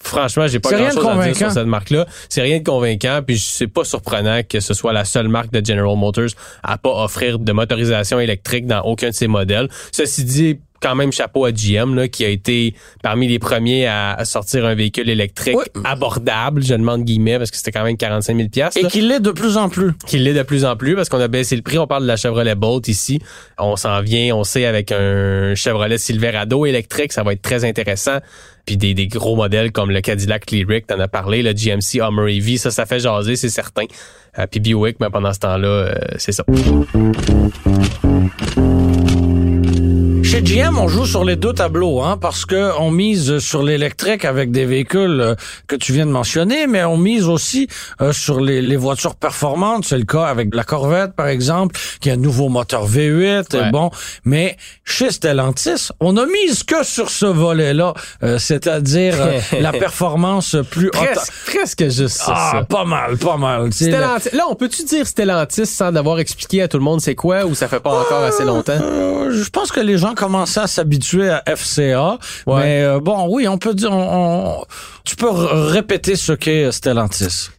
Franchement, 0.03 0.47
j'ai 0.47 0.61
pas 0.61 0.71
grand 0.71 0.91
chose 0.91 1.07
à 1.07 1.25
dire 1.25 1.37
sur 1.37 1.51
cette 1.53 1.67
marque-là. 1.67 2.07
C'est 2.29 2.43
rien 2.43 2.59
de 2.59 2.65
convaincant, 2.65 3.21
puis 3.27 3.39
c'est 3.39 3.67
pas 3.67 3.85
surprenant 3.85 4.43
que 4.47 4.61
ce 4.61 4.75
soit 4.75 4.93
la 4.93 5.07
seule 5.07 5.29
marque 5.29 5.51
de 5.51 5.65
General 5.65 5.97
Motors 5.97 6.29
à 6.63 6.77
pas 6.77 6.91
offrir 7.05 7.39
de 7.39 7.53
motorisation 7.53 8.21
électrique 8.21 8.67
dans 8.67 8.83
aucun 8.83 9.09
de 9.09 9.15
ses 9.15 9.29
modèles. 9.29 9.71
Ceci 9.93 10.25
dit, 10.25 10.59
quand 10.85 10.95
même 10.95 11.11
chapeau 11.13 11.47
à 11.47 11.51
GM 11.53 11.95
là, 11.95 12.09
qui 12.09 12.25
a 12.25 12.29
été 12.29 12.75
parmi 13.03 13.27
les 13.27 13.39
premiers 13.39 13.87
à, 13.87 14.13
à 14.13 14.25
sortir 14.27 14.67
un 14.67 14.75
véhicule 14.75 15.09
électrique 15.09 15.57
Oui. 15.57 15.83
abordable, 15.85 16.63
je 16.63 16.75
demande 16.75 17.05
guillemets 17.05 17.39
parce 17.39 17.51
que 17.51 17.57
c'était 17.57 17.73
quand 17.73 17.85
même 17.85 17.97
45 17.97 18.37
000 18.37 18.49
pièces 18.51 18.77
Et 18.77 18.85
qui 18.85 19.01
l'est 19.01 19.21
de 19.21 19.31
plus 19.31 19.57
en 19.57 19.69
plus. 19.69 19.93
qui 20.07 20.19
l'est 20.19 20.35
de 20.35 20.43
plus 20.43 20.65
en 20.65 20.77
plus 20.77 20.95
parce 20.95 21.09
qu'on 21.09 21.21
a 21.21 21.29
baissé 21.29 21.57
le 21.57 21.63
prix. 21.63 21.79
On 21.79 21.87
parle 21.87 22.03
de 22.03 22.09
la 22.09 22.17
Chevrolet 22.17 22.55
Bolt 22.55 22.87
ici. 22.89 23.19
On 23.59 23.77
s'en 23.77 24.01
vient, 24.03 24.37
on 24.37 24.45
sait, 24.45 24.67
avec 24.67 24.93
un 24.93 25.55
Chevrolet 25.55 25.97
Silverado 25.99 26.67
électrique, 26.67 27.13
ça 27.13 27.23
va 27.23 27.33
être 27.33 27.43
très 27.43 27.65
intéressant. 27.65 28.19
Puis 28.67 28.77
des, 28.77 28.95
des 28.95 29.07
gros 29.09 29.37
modèles 29.37 29.73
comme 29.73 29.91
le 29.91 30.01
Cadillac 30.01 30.51
Lyric, 30.51 30.87
t'en 30.87 30.99
as 31.01 31.09
parlé, 31.09 31.43
le 31.43 31.53
GMC 31.53 32.01
Hummer 32.01 32.35
EV, 32.37 32.57
ça, 32.57 32.71
ça 32.71 32.87
fait 32.87 32.99
jaser, 33.01 33.37
c'est 33.37 33.49
certain. 33.51 33.85
Euh, 34.39 34.47
puis 34.51 34.61
Buick, 34.61 34.97
mais 35.01 35.11
pendant 35.11 35.33
ce 35.33 35.39
temps-là, 35.41 35.69
euh, 35.69 35.95
c'est 36.19 36.33
ça. 36.33 36.45
GM, 40.45 40.79
on 40.79 40.89
joue 40.89 41.07
sur 41.07 41.25
les 41.25 41.37
deux 41.37 41.55
tableaux, 41.55 42.03
hein, 42.03 42.19
parce 42.21 42.45
que 42.45 42.79
on 42.79 42.91
mise 42.91 43.39
sur 43.39 43.63
l'électrique 43.63 44.27
avec 44.27 44.51
des 44.51 44.67
véhicules 44.67 45.21
euh, 45.21 45.35
que 45.67 45.75
tu 45.75 45.95
viens 45.95 46.05
de 46.05 46.11
mentionner, 46.11 46.67
mais 46.67 46.85
on 46.85 46.99
mise 46.99 47.27
aussi 47.29 47.67
euh, 48.03 48.13
sur 48.13 48.43
les, 48.43 48.61
les 48.61 48.77
voitures 48.77 49.15
performantes. 49.15 49.87
C'est 49.87 49.97
le 49.97 50.05
cas 50.05 50.25
avec 50.25 50.55
la 50.55 50.63
Corvette, 50.63 51.15
par 51.15 51.29
exemple, 51.29 51.81
qui 52.01 52.11
a 52.11 52.13
un 52.13 52.17
nouveau 52.17 52.51
moteur 52.51 52.87
V8. 52.87 53.57
Ouais. 53.57 53.69
et 53.69 53.71
bon, 53.71 53.91
mais 54.27 54.59
chez 54.85 55.11
Stellantis, 55.11 55.89
on 55.99 56.19
a 56.19 56.27
mise 56.27 56.63
que 56.63 56.85
sur 56.85 57.09
ce 57.09 57.25
volet-là, 57.25 57.95
euh, 58.23 58.39
c'est-à-dire 58.39 59.15
euh, 59.19 59.41
la 59.61 59.73
performance 59.73 60.57
plus 60.71 60.89
haute. 60.89 60.93
Presque, 60.93 61.33
presque 61.47 61.85
juste 61.85 62.19
ça. 62.19 62.35
Ah, 62.37 62.51
ça. 62.53 62.65
pas 62.65 62.85
mal, 62.85 63.17
pas 63.17 63.39
mal. 63.39 63.73
Stellantis. 63.73 64.29
Là, 64.35 64.45
on 64.51 64.55
peut-tu 64.57 64.85
dire 64.85 65.07
Stellantis 65.07 65.65
sans 65.65 65.91
d'avoir 65.91 66.19
expliqué 66.19 66.61
à 66.61 66.69
tout 66.69 66.77
le 66.77 66.85
monde 66.85 67.01
c'est 67.01 67.15
quoi 67.15 67.47
ou 67.47 67.55
ça 67.55 67.67
fait 67.67 67.81
pas 67.81 67.99
encore 67.99 68.23
assez 68.25 68.45
longtemps? 68.45 68.79
Je 69.31 69.49
pense 69.49 69.73
que 69.73 69.81
les 69.81 69.97
gens 69.97 70.15
commençaient 70.35 70.61
à 70.61 70.67
s'habituer 70.67 71.31
à 71.31 71.43
FCA. 71.57 72.19
Ouais. 72.47 72.61
Mais 72.63 72.83
euh, 72.83 72.99
bon, 73.01 73.27
oui, 73.31 73.47
on 73.47 73.57
peut 73.57 73.73
dire, 73.75 73.93
on- 73.93 74.59
on- 74.61 74.65
tu 75.05 75.15
peux 75.15 75.31
répéter 75.31 76.17
ce 76.17 76.33
qu'est 76.33 76.73
Stellantis. 76.73 77.51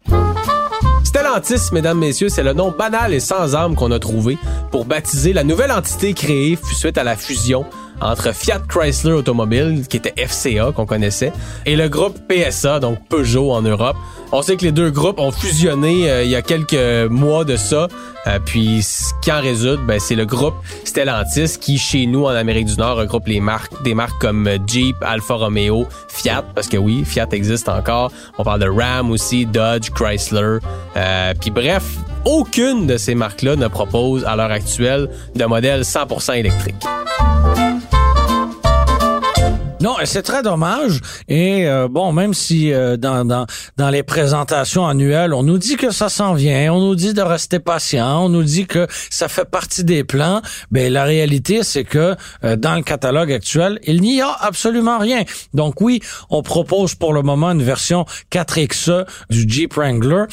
Stellantis, 1.06 1.72
mesdames, 1.72 2.00
messieurs, 2.00 2.28
c'est 2.28 2.44
le 2.44 2.52
nom 2.54 2.74
banal 2.78 3.14
et 3.14 3.22
sans 3.22 3.56
âme 3.56 3.76
qu'on 3.76 3.92
a 3.92 4.00
trouvé 4.00 4.38
pour 4.72 4.84
baptiser 4.84 5.32
la 5.32 5.44
nouvelle 5.46 5.72
entité 5.72 6.14
créée 6.14 6.58
suite 6.74 6.98
à 6.98 7.04
la 7.06 7.16
fusion 7.16 7.66
entre 8.02 8.34
Fiat 8.34 8.62
Chrysler 8.68 9.14
Automobile, 9.14 9.84
qui 9.90 9.98
était 9.98 10.14
FCA 10.26 10.72
qu'on 10.74 10.86
connaissait, 10.86 11.32
et 11.66 11.76
le 11.76 11.90
groupe 11.90 12.18
PSA, 12.28 12.80
donc 12.80 13.00
Peugeot 13.08 13.52
en 13.52 13.62
Europe. 13.62 13.96
On 14.32 14.42
sait 14.42 14.58
que 14.58 14.66
les 14.66 14.72
deux 14.72 14.92
groupes 14.92 15.20
ont 15.20 15.32
fusionné 15.32 16.10
euh, 16.10 16.24
il 16.24 16.30
y 16.30 16.36
a 16.36 16.42
quelques 16.42 17.10
mois 17.10 17.46
de 17.46 17.56
ça. 17.56 17.88
Euh, 18.28 18.40
puis 18.44 18.82
ce 18.82 19.14
qui 19.22 19.32
en 19.32 19.40
résulte, 19.40 19.82
ben, 19.86 20.00
c'est 20.00 20.16
le 20.16 20.26
groupe 20.26 20.56
Stellantis 20.84 21.58
qui, 21.60 21.78
chez 21.78 22.06
nous 22.08 22.26
en 22.26 22.30
Amérique 22.30 22.66
du 22.66 22.76
Nord, 22.76 22.98
regroupe 22.98 23.28
les 23.28 23.40
marques, 23.40 23.84
des 23.84 23.94
marques 23.94 24.20
comme 24.20 24.48
euh, 24.48 24.58
Jeep, 24.66 24.96
Alfa 25.02 25.36
Romeo, 25.36 25.88
Fiat, 26.08 26.44
parce 26.56 26.68
que 26.68 26.78
oui, 26.78 27.06
Fiat 27.06 27.28
existe 27.32 27.70
encore. 27.70 28.12
On 28.38 28.44
parle 28.44 28.62
de 28.62 28.70
Ram 28.70 29.12
aussi, 29.12 29.46
Dodge, 29.46 29.92
Chrysler. 29.92 30.58
Euh, 30.98 31.34
puis 31.40 31.52
bref, 31.52 31.84
aucune 32.26 32.88
de 32.88 32.98
ces 32.98 33.14
marques-là 33.14 33.56
ne 33.56 33.68
propose 33.68 34.24
à 34.26 34.36
l'heure 34.36 34.52
actuelle 34.52 35.10
de 35.36 35.46
modèle 35.46 35.82
100% 35.82 36.38
électrique. 36.38 36.84
Non, 39.86 39.98
c'est 40.04 40.24
très 40.24 40.42
dommage. 40.42 41.00
Et 41.28 41.68
euh, 41.68 41.88
bon, 41.88 42.12
même 42.12 42.34
si 42.34 42.74
euh, 42.74 42.98
dans, 42.98 43.24
dans, 43.24 43.46
dans 43.78 43.92
les 43.92 44.02
présentations 44.02 44.88
annuelles, 44.88 45.32
on 45.32 45.44
nous 45.44 45.60
dit 45.60 45.76
que 45.76 45.92
ça 45.92 46.10
s'en 46.10 46.34
vient, 46.34 46.74
on 46.74 46.80
nous 46.80 46.96
dit 46.96 47.14
de 47.14 47.22
rester 47.22 47.60
patient, 47.60 48.26
on 48.26 48.30
nous 48.30 48.42
dit 48.42 48.66
que 48.66 48.88
ça 49.12 49.28
fait 49.28 49.46
partie 49.46 49.84
des 49.84 50.04
plans, 50.04 50.42
ben 50.72 50.92
la 50.92 51.04
réalité, 51.04 51.62
c'est 51.62 51.84
que 51.84 52.16
euh, 52.44 52.56
dans 52.56 52.74
le 52.74 52.82
catalogue 52.82 53.32
actuel, 53.32 53.80
il 53.84 54.02
n'y 54.02 54.22
a 54.22 54.32
absolument 54.32 54.98
rien. 54.98 55.24
Donc 55.54 55.80
oui, 55.82 56.02
on 56.32 56.42
propose 56.42 56.96
pour 56.96 57.14
le 57.14 57.22
moment 57.22 57.52
une 57.52 57.62
version 57.62 58.08
4XE 58.32 59.06
du 59.30 59.46
Jeep 59.48 59.76
Wrangler 59.76 60.24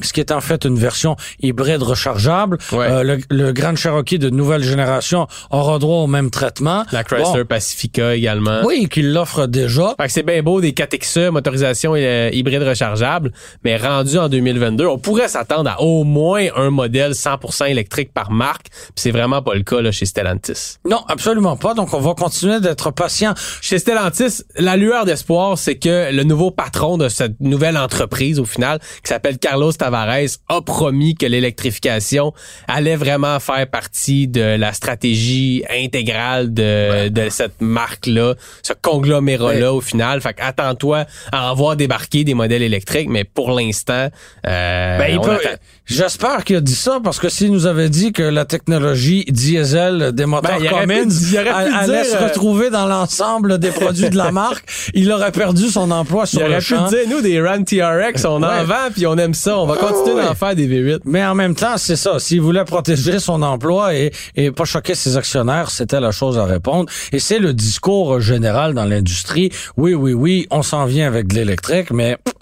ce 0.00 0.12
qui 0.12 0.20
est 0.20 0.32
en 0.32 0.40
fait 0.40 0.64
une 0.64 0.76
version 0.78 1.16
hybride 1.40 1.82
rechargeable. 1.82 2.58
Ouais. 2.72 2.86
Euh, 2.90 3.02
le, 3.02 3.18
le 3.30 3.52
Grand 3.52 3.76
Cherokee 3.76 4.18
de 4.18 4.30
nouvelle 4.30 4.62
génération 4.62 5.26
aura 5.50 5.78
droit 5.78 5.98
au 5.98 6.06
même 6.06 6.30
traitement. 6.30 6.84
La 6.92 7.04
Chrysler 7.04 7.40
Bon, 7.40 7.44
Pacifica 7.46 8.14
également. 8.14 8.62
oui, 8.64 8.88
qu'il 8.88 9.12
l'offre 9.12 9.46
déjà. 9.46 9.94
Fait 10.00 10.06
que 10.06 10.12
c'est 10.12 10.22
bien 10.22 10.42
beau 10.42 10.60
des 10.60 10.72
4XE, 10.72 11.30
motorisation 11.30 11.92
euh, 11.96 12.30
hybride 12.32 12.62
rechargeable, 12.62 13.32
mais 13.64 13.76
rendu 13.76 14.18
en 14.18 14.28
2022, 14.28 14.86
on 14.86 14.98
pourrait 14.98 15.28
s'attendre 15.28 15.70
à 15.70 15.82
au 15.82 16.04
moins 16.04 16.46
un 16.56 16.70
modèle 16.70 17.12
100% 17.12 17.68
électrique 17.68 18.12
par 18.14 18.30
marque, 18.30 18.68
puis 18.70 18.92
c'est 18.96 19.10
vraiment 19.10 19.42
pas 19.42 19.54
le 19.54 19.62
cas 19.62 19.80
là, 19.80 19.92
chez 19.92 20.06
Stellantis. 20.06 20.76
Non, 20.88 21.04
absolument 21.08 21.56
pas. 21.56 21.74
Donc, 21.74 21.92
on 21.92 22.00
va 22.00 22.14
continuer 22.14 22.60
d'être 22.60 22.90
patient. 22.92 23.34
Chez 23.60 23.78
Stellantis, 23.78 24.42
la 24.56 24.76
lueur 24.76 25.04
d'espoir, 25.04 25.58
c'est 25.58 25.76
que 25.76 26.12
le 26.12 26.24
nouveau 26.24 26.50
patron 26.50 26.96
de 26.96 27.08
cette 27.08 27.40
nouvelle 27.40 27.76
entreprise, 27.76 28.38
au 28.40 28.44
final, 28.44 28.78
qui 29.02 29.08
s'appelle 29.08 29.38
Carlos 29.38 29.72
Tavares, 29.82 30.38
a 30.48 30.62
promis 30.62 31.16
que 31.16 31.26
l'électrification 31.26 32.32
allait 32.68 32.94
vraiment 32.94 33.40
faire 33.40 33.66
partie 33.66 34.28
de 34.28 34.40
la 34.56 34.72
stratégie 34.72 35.64
intégrale 35.68 36.54
de, 36.54 37.08
de 37.08 37.28
cette 37.30 37.60
marque-là, 37.60 38.34
ce 38.62 38.72
conglomérat-là, 38.80 39.72
au 39.74 39.80
final. 39.80 40.20
Fait 40.20 40.34
que 40.34 40.42
attends-toi 40.42 41.04
à 41.32 41.50
en 41.50 41.54
voir 41.54 41.74
débarquer 41.76 42.22
des 42.22 42.34
modèles 42.34 42.62
électriques, 42.62 43.08
mais 43.08 43.24
pour 43.24 43.50
l'instant, 43.52 44.08
euh, 44.46 44.98
Ben, 44.98 45.18
il. 45.20 45.58
J'espère 45.84 46.44
qu'il 46.44 46.56
a 46.56 46.60
dit 46.60 46.76
ça 46.76 47.00
parce 47.02 47.18
que 47.18 47.28
s'il 47.28 47.50
nous 47.50 47.66
avait 47.66 47.88
dit 47.88 48.12
que 48.12 48.22
la 48.22 48.44
technologie 48.44 49.24
diesel 49.28 50.12
des 50.12 50.26
moteurs 50.26 50.58
Ben, 50.58 50.64
il 50.64 50.68
pu- 50.68 50.74
Cummins 50.74 51.10
il 51.10 51.30
pu 51.32 51.74
allait 51.74 52.02
dire, 52.02 52.12
se 52.12 52.16
euh, 52.16 52.28
retrouver 52.28 52.70
dans 52.70 52.86
l'ensemble 52.86 53.58
des 53.58 53.70
produits 53.70 54.08
de 54.08 54.16
la 54.16 54.30
marque, 54.42 54.64
il 54.94 55.10
aurait 55.10 55.32
perdu 55.32 55.68
son 55.68 55.90
emploi 55.90 56.22
Il 56.24 56.28
sur 56.28 56.40
aurait 56.42 56.50
le 56.50 56.56
pu 56.58 56.62
champ. 56.66 56.86
dire, 56.86 57.00
nous, 57.10 57.20
des 57.20 57.40
Ram 57.40 57.64
TRX, 57.64 58.24
on 58.26 58.42
en 58.44 58.64
vend, 58.64 58.90
puis 58.94 59.06
on 59.08 59.16
aime 59.18 59.34
ça. 59.34 59.58
On 59.58 59.66
va 59.74 59.78
Ah, 59.80 59.92
continuer 59.92 60.22
d'en 60.24 60.34
faire 60.34 60.54
des 60.54 60.66
V8. 60.68 61.00
Mais 61.04 61.24
en 61.24 61.34
même 61.34 61.54
temps, 61.54 61.76
c'est 61.76 61.96
ça. 61.96 62.18
S'il 62.18 62.40
voulait 62.40 62.64
protéger 62.64 63.18
son 63.18 63.42
emploi 63.42 63.94
et, 63.94 64.12
et 64.36 64.50
pas 64.50 64.64
choquer 64.64 64.94
ses 64.94 65.16
actionnaires, 65.16 65.70
c'était 65.70 66.00
la 66.00 66.10
chose 66.12 66.38
à 66.38 66.44
répondre. 66.44 66.90
Et 67.12 67.18
c'est 67.18 67.38
le 67.38 67.52
discours 67.54 68.20
général 68.20 68.74
dans 68.74 68.84
l'industrie. 68.84 69.50
Oui, 69.76 69.94
oui, 69.94 70.12
oui, 70.12 70.46
on 70.50 70.62
s'en 70.62 70.84
vient 70.84 71.06
avec 71.06 71.28
de 71.28 71.34
l'électrique, 71.34 71.90
mais 71.90 72.16
pff, 72.22 72.34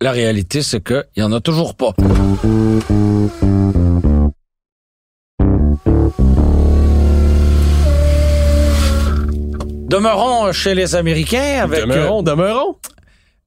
la 0.00 0.12
réalité, 0.12 0.62
c'est 0.62 0.82
qu'il 0.82 1.04
y 1.16 1.22
en 1.22 1.32
a 1.32 1.40
toujours 1.40 1.74
pas. 1.74 1.92
Demeurons 9.88 10.52
chez 10.52 10.74
les 10.74 10.94
Américains 10.94 11.60
avec... 11.64 11.80
euh, 11.80 11.86
Demeurons, 11.86 12.22
demeurons. 12.22 12.76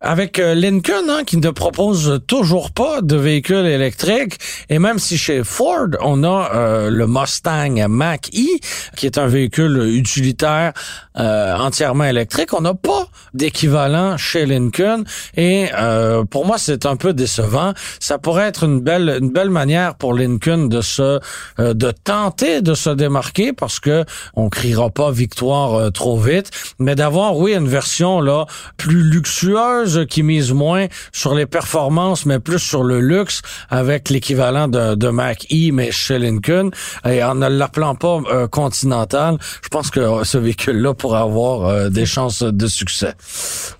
Avec 0.04 0.38
euh, 0.38 0.54
Lincoln, 0.54 1.10
hein, 1.10 1.24
qui 1.26 1.38
ne 1.38 1.50
propose 1.50 2.20
toujours 2.28 2.72
pas 2.72 3.02
de 3.02 3.16
véhicules 3.16 3.66
électriques, 3.66 4.38
et 4.70 4.78
même 4.78 5.00
si 5.00 5.18
chez 5.18 5.44
Ford, 5.46 5.88
on 6.02 6.24
a 6.26 6.52
euh, 6.54 6.90
le 6.90 7.08
Mustang 7.08 7.88
Mach-E, 7.88 8.60
qui 8.98 9.06
est 9.06 9.18
un 9.18 9.28
véhicule 9.28 9.82
utilitaire 9.96 10.74
euh, 11.18 11.56
entièrement 11.56 12.04
électrique, 12.04 12.54
on 12.54 12.62
n'a 12.62 12.74
pas 12.74 13.08
d'équivalent 13.34 14.18
chez 14.18 14.46
Lincoln, 14.46 15.06
et 15.38 15.70
euh, 15.74 16.26
pour 16.26 16.46
moi, 16.46 16.58
c'est 16.58 16.86
un 16.86 16.98
peu 16.98 17.14
décevant. 17.14 17.74
Ça 18.00 18.18
pourrait 18.18 18.48
être 18.48 18.66
une 18.66 18.82
belle, 18.82 19.20
une 19.22 19.32
belle 19.32 19.50
manière 19.50 19.96
pour 19.96 20.14
Lincoln 20.14 20.68
de 20.68 20.82
se, 20.82 21.20
euh, 21.60 21.74
de 21.74 21.92
tenter 21.92 22.62
de 22.62 22.74
se 22.74 22.90
démarquer, 22.90 23.54
parce 23.54 23.80
que 23.80 24.04
on 24.36 24.50
criera 24.50 24.90
pas 24.90 25.12
victoire 25.12 25.76
euh, 25.76 25.90
trop 25.92 26.18
vite, 26.18 26.52
mais 26.78 26.96
d'avoir, 26.96 27.38
oui, 27.38 27.56
une 27.56 27.70
version 27.70 28.20
là 28.20 28.46
plus 28.76 29.02
luxueuse 29.02 29.93
qui 30.02 30.24
mise 30.24 30.52
moins 30.52 30.88
sur 31.12 31.34
les 31.36 31.46
performances, 31.46 32.26
mais 32.26 32.40
plus 32.40 32.60
sur 32.60 32.84
le 32.84 33.00
luxe, 33.00 33.42
avec 33.70 34.10
l'équivalent 34.10 34.68
de, 34.68 34.96
de 34.96 35.08
Mach-E, 35.10 35.72
mais 35.72 35.92
chez 35.92 36.20
Lincoln, 36.20 36.72
et 37.08 37.24
en 37.24 37.36
ne 37.36 37.48
l'appelant 37.48 37.96
pas 37.96 38.20
euh, 38.32 38.48
Continental, 38.48 39.38
je 39.64 39.70
pense 39.70 39.90
que 39.90 40.00
euh, 40.00 40.24
ce 40.24 40.38
véhicule-là 40.38 40.94
pourrait 40.94 41.20
avoir 41.22 41.68
euh, 41.68 41.90
des 41.90 42.06
chances 42.06 42.44
de 42.44 42.68
succès. 42.68 43.14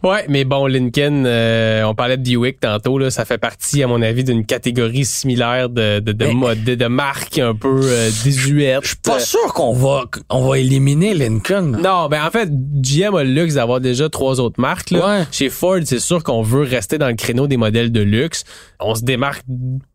Ouais, 0.04 0.26
mais 0.30 0.44
bon, 0.46 0.68
Lincoln, 0.68 1.24
euh, 1.26 1.84
on 1.84 1.96
parlait 1.96 2.18
de 2.18 2.24
Buick 2.24 2.60
tantôt, 2.60 2.98
là, 2.98 3.10
ça 3.12 3.26
fait 3.26 3.38
partie, 3.38 3.84
à 3.84 3.88
mon 3.88 4.02
avis, 4.02 4.24
d'une 4.24 4.46
catégorie 4.46 5.06
similaire 5.06 5.70
de, 5.70 6.00
de, 6.00 6.12
de, 6.12 6.26
Mais- 6.26 6.34
mode- 6.34 6.64
de, 6.64 6.76
de 6.76 6.86
marques 6.88 7.40
un 7.40 7.56
peu 7.56 7.82
désuètes. 8.24 8.80
Je 8.84 8.88
suis 8.90 8.98
pas 8.98 9.20
sûr 9.20 9.54
qu'on 9.54 9.74
va 9.74 10.04
on 10.30 10.48
va 10.48 10.58
éliminer 10.60 11.14
Lincoln. 11.14 11.78
Non, 11.82 12.08
ben 12.10 12.24
en 12.26 12.32
fait, 12.32 12.50
GM 12.52 13.16
a 13.16 13.24
le 13.24 13.32
luxe 13.32 13.56
d'avoir 13.56 13.80
déjà 13.80 14.10
trois 14.10 14.40
autres 14.40 14.60
marques. 14.60 14.92
Là. 14.92 15.08
Ouais. 15.20 15.24
Chez 15.32 15.50
Ford, 15.50 15.80
c'est 15.86 16.00
sûr 16.04 16.24
qu'on 16.24 16.42
veut 16.42 16.62
rester 16.64 16.98
dans 16.98 17.08
le 17.08 17.16
créneau 17.16 17.48
des 17.48 17.58
modèles 17.58 17.92
de 17.92 18.02
luxe. 18.02 18.44
On 18.80 18.96
se 18.96 19.04
démarque 19.04 19.44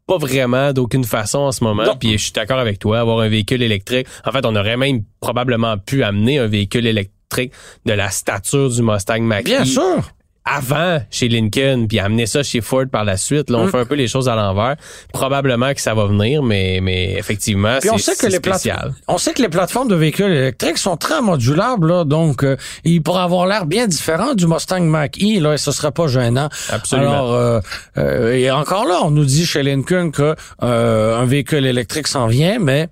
pas 0.06 0.18
vraiment 0.18 0.72
d'aucune 0.72 1.04
façon 1.04 1.38
en 1.38 1.52
ce 1.52 1.62
moment. 1.62 1.84
Non. 1.84 1.96
Puis 1.96 2.12
je 2.12 2.24
suis 2.24 2.32
d'accord 2.32 2.58
avec 2.58 2.78
toi, 2.78 3.00
avoir 3.00 3.20
un 3.20 3.28
véhicule 3.28 3.62
électrique. 3.62 4.06
En 4.24 4.32
fait, 4.32 4.44
on 4.44 4.56
aurait 4.56 4.76
même 4.76 5.02
probablement 5.20 5.76
pu 5.78 6.02
amener 6.02 6.38
un 6.38 6.46
véhicule 6.46 6.86
électrique 6.86 7.52
de 7.84 7.92
la 7.92 8.10
stature 8.10 8.70
du 8.70 8.82
Mustang 8.82 9.20
Mach-E 9.20 9.44
Bien 9.44 9.64
sûr. 9.64 10.02
Avant 10.50 11.00
chez 11.10 11.28
Lincoln, 11.28 11.86
puis 11.88 11.98
amener 11.98 12.26
ça 12.26 12.42
chez 12.42 12.60
Ford 12.60 12.84
par 12.90 13.04
la 13.04 13.16
suite. 13.16 13.50
Là, 13.50 13.58
on 13.58 13.66
Mm. 13.66 13.70
fait 13.70 13.78
un 13.80 13.84
peu 13.84 13.94
les 13.94 14.08
choses 14.08 14.28
à 14.28 14.34
l'envers. 14.34 14.76
Probablement 15.12 15.74
que 15.74 15.80
ça 15.80 15.94
va 15.94 16.06
venir, 16.06 16.42
mais, 16.42 16.80
mais 16.82 17.12
effectivement, 17.18 17.78
c'est 17.80 17.96
sait 17.98 18.12
que 18.12 18.18
c'est 18.18 18.28
les 18.30 18.40
plate- 18.40 18.54
spécial. 18.60 18.94
on 19.08 19.18
sait 19.18 19.32
que 19.34 19.42
les 19.42 19.48
plateformes 19.48 19.88
de 19.88 19.94
véhicules 19.94 20.30
électriques 20.30 20.78
sont 20.78 20.96
très 20.96 21.20
modulables, 21.20 21.88
là, 21.88 22.04
donc 22.04 22.44
euh, 22.44 22.56
il 22.84 23.02
pourrait 23.02 23.22
avoir 23.22 23.46
l'air 23.46 23.66
bien 23.66 23.86
différent 23.86 24.34
du 24.34 24.46
Mustang 24.46 24.80
Mach-E, 24.84 25.40
là, 25.40 25.54
et 25.54 25.58
ce 25.58 25.72
serait 25.72 25.92
pas 25.92 26.06
gênant. 26.08 26.48
Absolument. 26.70 27.10
Alors, 27.10 27.32
euh, 27.34 27.60
euh, 27.98 28.32
et 28.34 28.50
encore 28.50 28.86
là, 28.86 29.00
on 29.02 29.10
nous 29.10 29.24
dit 29.24 29.44
chez 29.46 29.62
Lincoln 29.62 30.10
que 30.10 30.34
euh, 30.62 31.18
un 31.18 31.24
véhicule 31.24 31.66
électrique 31.66 32.06
s'en 32.06 32.26
vient, 32.26 32.58
mais 32.58 32.88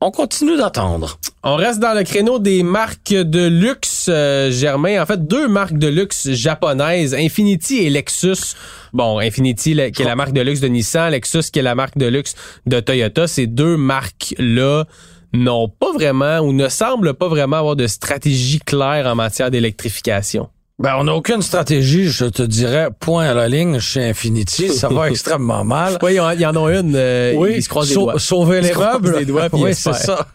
on 0.00 0.10
continue 0.10 0.56
d'attendre. 0.56 1.18
On 1.44 1.54
reste 1.54 1.78
dans 1.78 1.94
le 1.96 2.02
créneau 2.02 2.38
des 2.40 2.62
marques 2.64 3.12
de 3.12 3.46
luxe, 3.46 4.06
euh, 4.08 4.50
Germain. 4.50 5.00
En 5.00 5.06
fait, 5.06 5.24
deux 5.26 5.46
marques 5.46 5.78
de 5.78 5.86
luxe 5.86 6.30
japonaises, 6.32 7.14
Infinity 7.14 7.78
et 7.78 7.90
Lexus. 7.90 8.54
Bon, 8.92 9.18
Infinity, 9.20 9.72
la- 9.74 9.90
qui 9.92 10.02
est 10.02 10.04
la 10.04 10.16
marque 10.16 10.32
de 10.32 10.40
luxe 10.40 10.60
de 10.60 10.66
Nissan, 10.68 11.10
Lexus, 11.12 11.44
qui 11.52 11.60
est 11.60 11.62
la 11.62 11.76
marque 11.76 11.96
de 11.96 12.06
luxe 12.06 12.34
de 12.66 12.80
Toyota. 12.80 13.28
Ces 13.28 13.46
deux 13.46 13.76
marques-là 13.76 14.84
n'ont 15.32 15.68
pas 15.68 15.92
vraiment 15.92 16.40
ou 16.40 16.52
ne 16.52 16.68
semblent 16.68 17.14
pas 17.14 17.28
vraiment 17.28 17.58
avoir 17.58 17.76
de 17.76 17.86
stratégie 17.86 18.58
claire 18.58 19.06
en 19.06 19.14
matière 19.14 19.50
d'électrification. 19.50 20.48
Ben, 20.80 20.94
on 20.98 21.04
n'a 21.04 21.14
aucune 21.14 21.42
stratégie, 21.42 22.04
je 22.08 22.24
te 22.26 22.42
dirais, 22.42 22.88
point 23.00 23.26
à 23.30 23.34
la 23.34 23.48
ligne 23.48 23.78
chez 23.80 24.02
Infinity. 24.04 24.68
Ça 24.70 24.88
va 24.88 25.10
extrêmement 25.10 25.64
mal. 25.64 25.98
Oui, 26.02 26.12
il 26.12 26.16
y 26.40 26.46
en- 26.46 26.56
a 26.56 26.72
une, 26.78 26.94
euh, 26.94 27.52
ils 27.56 27.62
se 27.62 27.68
croisent 27.68 27.88
les 27.88 27.94
doigts. 27.96 28.18
sauver 28.18 28.60
les 28.60 28.72
meubles. 28.74 29.26
oui, 29.54 29.74
c'est 29.74 29.92
ça. 29.92 30.26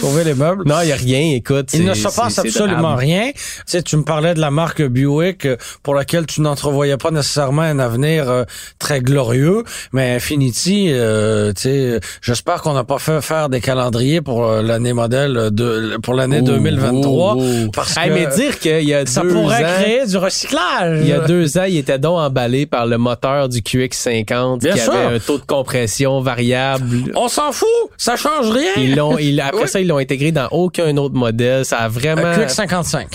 Sauver 0.00 0.24
les 0.24 0.32
meubles? 0.34 0.62
Non, 0.66 0.76
il 0.82 0.88
y 0.88 0.92
a 0.92 0.96
rien, 0.96 1.34
écoute. 1.34 1.68
Il 1.74 1.84
ne 1.84 1.92
se 1.92 2.08
passe 2.08 2.38
absolument 2.38 2.94
rien. 2.96 3.30
Tu 3.34 3.42
sais, 3.66 3.82
tu 3.82 3.96
me 3.98 4.02
parlais 4.04 4.32
de 4.32 4.40
la 4.40 4.50
marque 4.50 4.80
Buick 4.82 5.44
euh, 5.44 5.56
pour 5.82 5.94
laquelle 5.94 6.24
tu 6.24 6.40
n'entrevoyais 6.40 6.96
pas 6.96 7.10
nécessairement 7.10 7.60
un 7.62 7.78
avenir 7.78 8.28
euh, 8.30 8.44
très 8.78 9.00
glorieux, 9.02 9.64
mais 9.92 10.14
Infinity, 10.16 10.86
euh, 10.90 11.52
tu 11.52 11.62
sais, 11.62 12.00
j'espère 12.22 12.62
qu'on 12.62 12.72
n'a 12.72 12.84
pas 12.84 12.98
fait 12.98 13.20
faire 13.20 13.50
des 13.50 13.60
calendriers 13.60 14.22
pour 14.22 14.46
euh, 14.46 14.62
l'année 14.62 14.94
modèle 14.94 15.50
de 15.52 15.98
pour 16.02 16.14
l'année 16.14 16.40
Ouh, 16.40 16.44
2023 16.46 17.34
ouh, 17.34 17.40
ouh. 17.66 17.70
parce 17.70 17.94
Hey, 17.98 18.08
que 18.08 18.14
mais 18.14 18.26
dire 18.34 18.58
qu'il 18.58 18.88
y 18.88 18.94
a 18.94 19.04
ça 19.04 19.20
deux 19.20 19.28
pourrait 19.28 19.62
ans, 19.62 19.68
créer 19.82 20.06
du 20.06 20.16
recyclage. 20.16 21.00
Il 21.02 21.08
y 21.08 21.12
a 21.12 21.20
deux 21.20 21.58
ans, 21.58 21.64
il 21.64 21.76
était 21.76 21.98
donc 21.98 22.18
emballé 22.18 22.64
par 22.64 22.86
le 22.86 22.96
moteur 22.96 23.50
du 23.50 23.60
QX50 23.60 24.60
Bien 24.60 24.72
qui 24.72 24.78
sûr. 24.80 24.92
avait 24.94 25.16
un 25.16 25.18
taux 25.18 25.36
de 25.36 25.44
compression 25.44 26.22
variable. 26.22 27.12
On 27.14 27.28
s'en 27.28 27.52
fout, 27.52 27.68
ça 27.98 28.16
change 28.16 28.50
rien. 28.50 28.72
Ils 28.78 28.96
l'ont, 28.96 29.18
ils- 29.18 29.38
après 29.42 29.62
Oui. 29.64 29.68
ça, 29.68 29.80
ils 29.82 29.88
l'ont 29.88 29.98
intégré 29.98 30.32
dans 30.32 30.48
aucun 30.50 30.96
autre 30.96 31.14
modèle. 31.14 31.64
Ça 31.64 31.78
a 31.78 31.88
vraiment, 31.88 32.22
Un 32.26 32.46
QX55. 32.46 33.06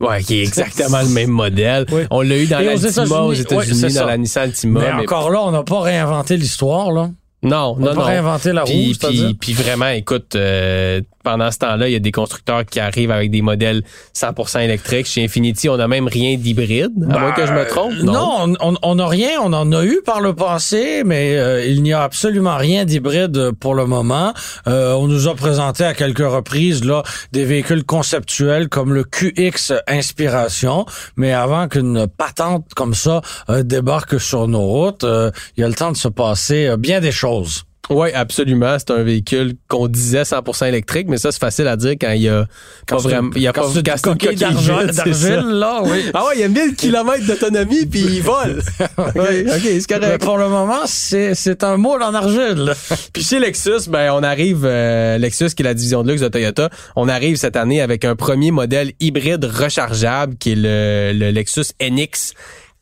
ouais, 0.00 0.22
qui 0.22 0.38
est 0.40 0.42
exactement 0.42 1.02
le 1.02 1.08
même 1.08 1.30
modèle. 1.30 1.86
Oui. 1.92 2.02
On 2.10 2.22
l'a 2.22 2.36
eu 2.38 2.46
dans 2.46 2.58
l'Altima 2.60 3.20
aux 3.22 3.32
États-Unis, 3.32 3.94
dans 3.94 4.06
la 4.06 4.16
Nissan 4.18 4.42
Altima. 4.44 4.80
Mais 4.80 4.92
mais- 4.94 5.02
encore 5.02 5.30
là, 5.30 5.42
on 5.42 5.50
n'a 5.50 5.62
pas 5.62 5.80
réinventé 5.80 6.36
l'histoire 6.36 6.90
là. 6.92 7.10
non, 7.42 7.74
On 7.76 7.80
n'a 7.80 7.90
non, 7.90 7.94
pas 7.94 8.00
non. 8.00 8.06
réinventé 8.06 8.52
la 8.52 8.62
roue, 8.62 8.68
Puis, 8.70 8.98
puis, 9.00 9.34
puis 9.40 9.52
vraiment, 9.52 9.88
écoute, 9.88 10.34
euh, 10.34 11.00
pendant 11.26 11.50
ce 11.50 11.58
temps-là, 11.58 11.88
il 11.88 11.92
y 11.92 11.96
a 11.96 11.98
des 11.98 12.12
constructeurs 12.12 12.64
qui 12.64 12.78
arrivent 12.78 13.10
avec 13.10 13.32
des 13.32 13.42
modèles 13.42 13.82
100% 14.14 14.60
électriques. 14.60 15.06
Chez 15.08 15.24
Infinity, 15.24 15.68
on 15.68 15.76
n'a 15.76 15.88
même 15.88 16.06
rien 16.06 16.36
d'hybride, 16.36 16.92
à 17.10 17.18
moins 17.18 17.32
que 17.32 17.44
je 17.44 17.52
me 17.52 17.66
trompe. 17.66 17.94
Ben, 17.96 18.04
Non, 18.04 18.54
on- 18.60 18.94
n'a 18.94 19.08
rien. 19.08 19.30
On 19.42 19.52
en 19.52 19.72
a 19.72 19.84
eu 19.84 20.00
par 20.06 20.20
le 20.20 20.34
passé, 20.34 21.02
mais 21.04 21.36
euh, 21.36 21.66
il 21.66 21.82
n'y 21.82 21.92
a 21.92 22.02
absolument 22.04 22.56
rien 22.56 22.84
d'hybride 22.84 23.50
pour 23.58 23.74
le 23.74 23.86
moment. 23.86 24.32
Euh, 24.68 24.92
on 24.92 25.08
nous 25.08 25.26
a 25.26 25.34
présenté 25.34 25.82
à 25.82 25.94
quelques 25.94 26.18
reprises 26.38 26.84
là 26.84 27.02
des 27.32 27.44
véhicules 27.44 27.82
conceptuels 27.84 28.68
comme 28.68 28.94
le 28.94 29.02
QX 29.02 29.72
Inspiration, 29.88 30.86
mais 31.16 31.32
avant 31.32 31.66
qu'une 31.66 32.06
patente 32.06 32.72
comme 32.76 32.94
ça 32.94 33.20
euh, 33.50 33.64
débarque 33.64 34.20
sur 34.20 34.46
nos 34.46 34.62
routes, 34.62 35.02
euh, 35.02 35.32
il 35.56 35.62
y 35.62 35.64
a 35.64 35.68
le 35.68 35.74
temps 35.74 35.90
de 35.90 35.96
se 35.96 36.08
passer 36.08 36.76
bien 36.78 37.00
des 37.00 37.12
choses. 37.12 37.64
Oui, 37.90 38.12
absolument. 38.12 38.76
C'est 38.78 38.90
un 38.90 39.02
véhicule 39.02 39.54
qu'on 39.68 39.88
disait 39.88 40.22
100% 40.22 40.68
électrique, 40.68 41.06
mais 41.08 41.18
ça, 41.18 41.30
c'est 41.32 41.40
facile 41.40 41.68
à 41.68 41.76
dire 41.76 41.92
quand 42.00 42.10
il 42.10 42.22
y 42.22 42.28
a 42.28 42.46
Quand 42.86 42.96
pas 42.96 43.02
vraiment, 43.02 43.30
il 43.36 43.42
y 43.42 43.48
a 43.48 43.52
quand 43.52 43.72
pas 43.72 43.98
coquille 44.00 44.36
d'argile, 44.36 45.38
là, 45.40 45.80
oui. 45.84 46.04
Ah 46.14 46.26
ouais, 46.26 46.32
il 46.36 46.40
y 46.40 46.44
a 46.44 46.48
1000 46.48 46.74
km 46.74 47.26
d'autonomie 47.26 47.86
puis 47.86 48.00
il 48.00 48.22
vole. 48.22 48.62
oui, 48.98 49.42
ok, 49.46 49.80
c'est 49.80 50.00
Mais 50.00 50.18
pour 50.18 50.38
le 50.38 50.48
moment, 50.48 50.82
c'est, 50.86 51.34
c'est 51.34 51.62
un 51.64 51.76
moule 51.76 52.02
en 52.02 52.14
argile. 52.14 52.72
Puis 53.12 53.22
chez 53.22 53.38
Lexus, 53.38 53.88
ben 53.88 54.10
on 54.12 54.22
arrive 54.22 54.64
euh, 54.64 55.18
Lexus 55.18 55.50
qui 55.50 55.62
est 55.62 55.64
la 55.64 55.74
division 55.74 56.02
de 56.02 56.10
luxe 56.10 56.22
de 56.22 56.28
Toyota, 56.28 56.70
on 56.96 57.08
arrive 57.08 57.36
cette 57.36 57.56
année 57.56 57.80
avec 57.80 58.04
un 58.04 58.16
premier 58.16 58.50
modèle 58.50 58.92
hybride 59.00 59.44
rechargeable 59.44 60.36
qui 60.36 60.52
est 60.52 60.56
le, 60.56 61.12
le 61.14 61.30
Lexus 61.30 61.72
NX 61.80 62.34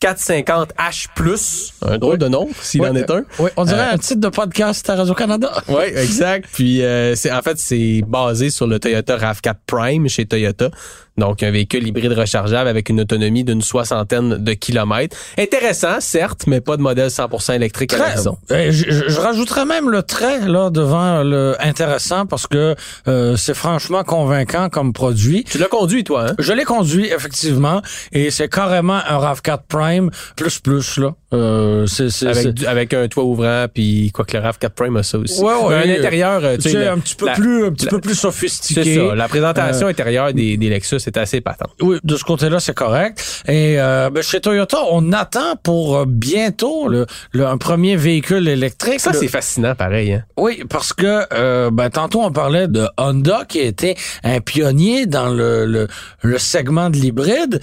450H+, 0.05 1.73
un 1.83 1.99
drôle 1.99 2.19
de 2.19 2.29
nom 2.29 2.49
s'il 2.61 2.83
Ouais, 2.83 2.89
en 2.91 2.95
est 2.95 3.11
un. 3.11 3.25
Oui, 3.39 3.51
on 3.57 3.65
dirait 3.65 3.89
Euh, 3.89 3.93
un 3.95 3.99
titre 3.99 4.21
de 4.21 4.29
podcast 4.29 4.89
à 4.91 4.97
Radio-Canada. 4.97 5.51
Oui, 5.69 5.85
exact. 5.97 6.49
Puis 6.53 6.83
euh, 6.83 7.15
c'est 7.15 7.33
en 7.33 7.41
fait 7.43 7.59
c'est 7.59 8.03
basé 8.07 8.51
sur 8.51 8.67
le 8.67 8.79
Toyota 8.79 9.17
RAV4 9.17 9.55
Prime 9.67 10.09
chez 10.09 10.27
Toyota. 10.27 10.71
Donc 11.17 11.43
un 11.45 11.51
véhicule 11.53 11.87
hybride 11.87 12.13
rechargeable 12.13 12.69
avec 12.69 12.89
une 12.89 13.01
autonomie 13.01 13.45
d'une 13.45 13.63
soixantaine 13.63 14.43
de 14.43 14.53
kilomètres. 14.55 15.17
Intéressant, 15.39 16.01
certes, 16.01 16.43
mais 16.49 16.61
pas 16.61 16.77
de 16.77 16.83
modèle 16.83 17.09
100% 17.09 17.55
électrique 17.55 17.93
à 17.93 17.99
la 17.99 18.05
Très, 18.07 18.17
maison. 18.17 18.37
euh, 18.51 18.73
je, 18.73 18.91
je- 18.91 19.09
je 19.09 19.21
rajouterais 19.21 19.65
même 19.65 19.91
le 19.91 20.03
trait 20.03 20.41
là 20.47 20.71
devant 20.71 21.23
le 21.23 21.55
intéressant 21.61 22.27
parce 22.27 22.47
que 22.49 22.75
euh, 23.07 23.37
c'est 23.37 23.55
franchement 23.55 24.03
convaincant 24.03 24.69
comme 24.69 24.93
produit. 24.93 25.45
Tu 25.45 25.59
l'as 25.59 25.69
conduit 25.69 26.03
toi, 26.03 26.31
hein? 26.31 26.35
Je 26.41 26.53
l'ai 26.53 26.65
conduit 26.65 27.07
effectivement 27.07 27.81
et 28.13 28.31
c'est 28.33 28.49
carrément 28.49 28.95
un 29.09 29.19
RAV4 29.19 29.59
Prime 29.69 30.11
plus 30.37 30.59
plus 30.59 30.97
là. 30.99 31.11
Euh, 31.33 31.87
c'est 31.87 32.11
c'est 32.11 32.27
avec, 32.27 32.43
c'est- 32.43 32.53
du- 32.53 32.67
avec 32.67 32.95
un 32.95 33.07
toit 33.09 33.25
ouvrant 33.25 33.67
puis 33.73 34.11
quoi 34.13 34.25
que 34.25 34.37
le 34.37 34.43
RAV4 34.43 34.71
Prime 34.71 34.97
a 34.97 35.03
ça 35.03 35.19
aussi. 35.19 35.41
Ouais, 35.41 35.53
ouais, 35.55 35.75
un 35.75 35.89
euh, 35.89 35.99
intérieur, 35.99 36.41
euh, 36.45 36.57
tu 36.57 36.63
sais, 36.63 36.71
c'est 36.71 36.87
un 36.89 36.99
petit 36.99 37.15
peu 37.15 37.27
la- 37.27 37.33
plus 37.35 37.67
un 37.67 37.73
petit 37.73 37.85
la- 37.87 37.91
peu 37.93 38.01
plus 38.01 38.15
C'est 38.15 38.21
sophistiqué. 38.23 38.97
ça. 38.97 39.15
La 39.15 39.29
présentation 39.29 39.87
Euh, 39.87 39.91
intérieure 39.91 40.33
des, 40.33 40.57
des 40.57 40.69
Lexus 40.69 40.99
est 41.07 41.17
assez 41.17 41.41
patente. 41.41 41.71
Oui, 41.81 41.99
de 42.03 42.17
ce 42.17 42.25
côté-là, 42.25 42.61
c'est 42.61 42.75
correct. 42.75 43.43
Et 43.47 43.77
euh, 43.79 44.11
ben, 44.11 44.23
chez 44.23 44.41
Toyota, 44.41 44.79
on 44.91 45.13
attend 45.13 45.57
pour 45.63 45.97
euh, 45.97 46.05
bientôt 46.07 46.89
le, 46.89 47.07
le- 47.33 47.47
un 47.47 47.59
premier 47.59 47.97
véhicule 47.97 48.49
électrique. 48.49 49.01
Ça, 49.01 49.13
Le- 49.13 49.19
c'est 49.19 49.29
fascinant, 49.29 49.75
pareil. 49.75 50.13
Hein? 50.15 50.25
Oui, 50.37 50.63
parce 50.69 50.93
que 50.93 51.25
euh, 51.33 51.71
ben, 51.71 51.91
tantôt 51.91 52.23
on 52.23 52.31
parlait 52.33 52.69
de 52.69 52.87
Honda 52.99 53.45
qui 53.49 53.61
était 53.61 53.97
un 54.23 54.41
pionnier 54.41 55.07
dans 55.07 55.29
le, 55.29 55.67
le, 55.67 55.89
le 56.23 56.39
segment 56.39 56.91
de 56.91 56.97
l'hybride. 56.97 57.61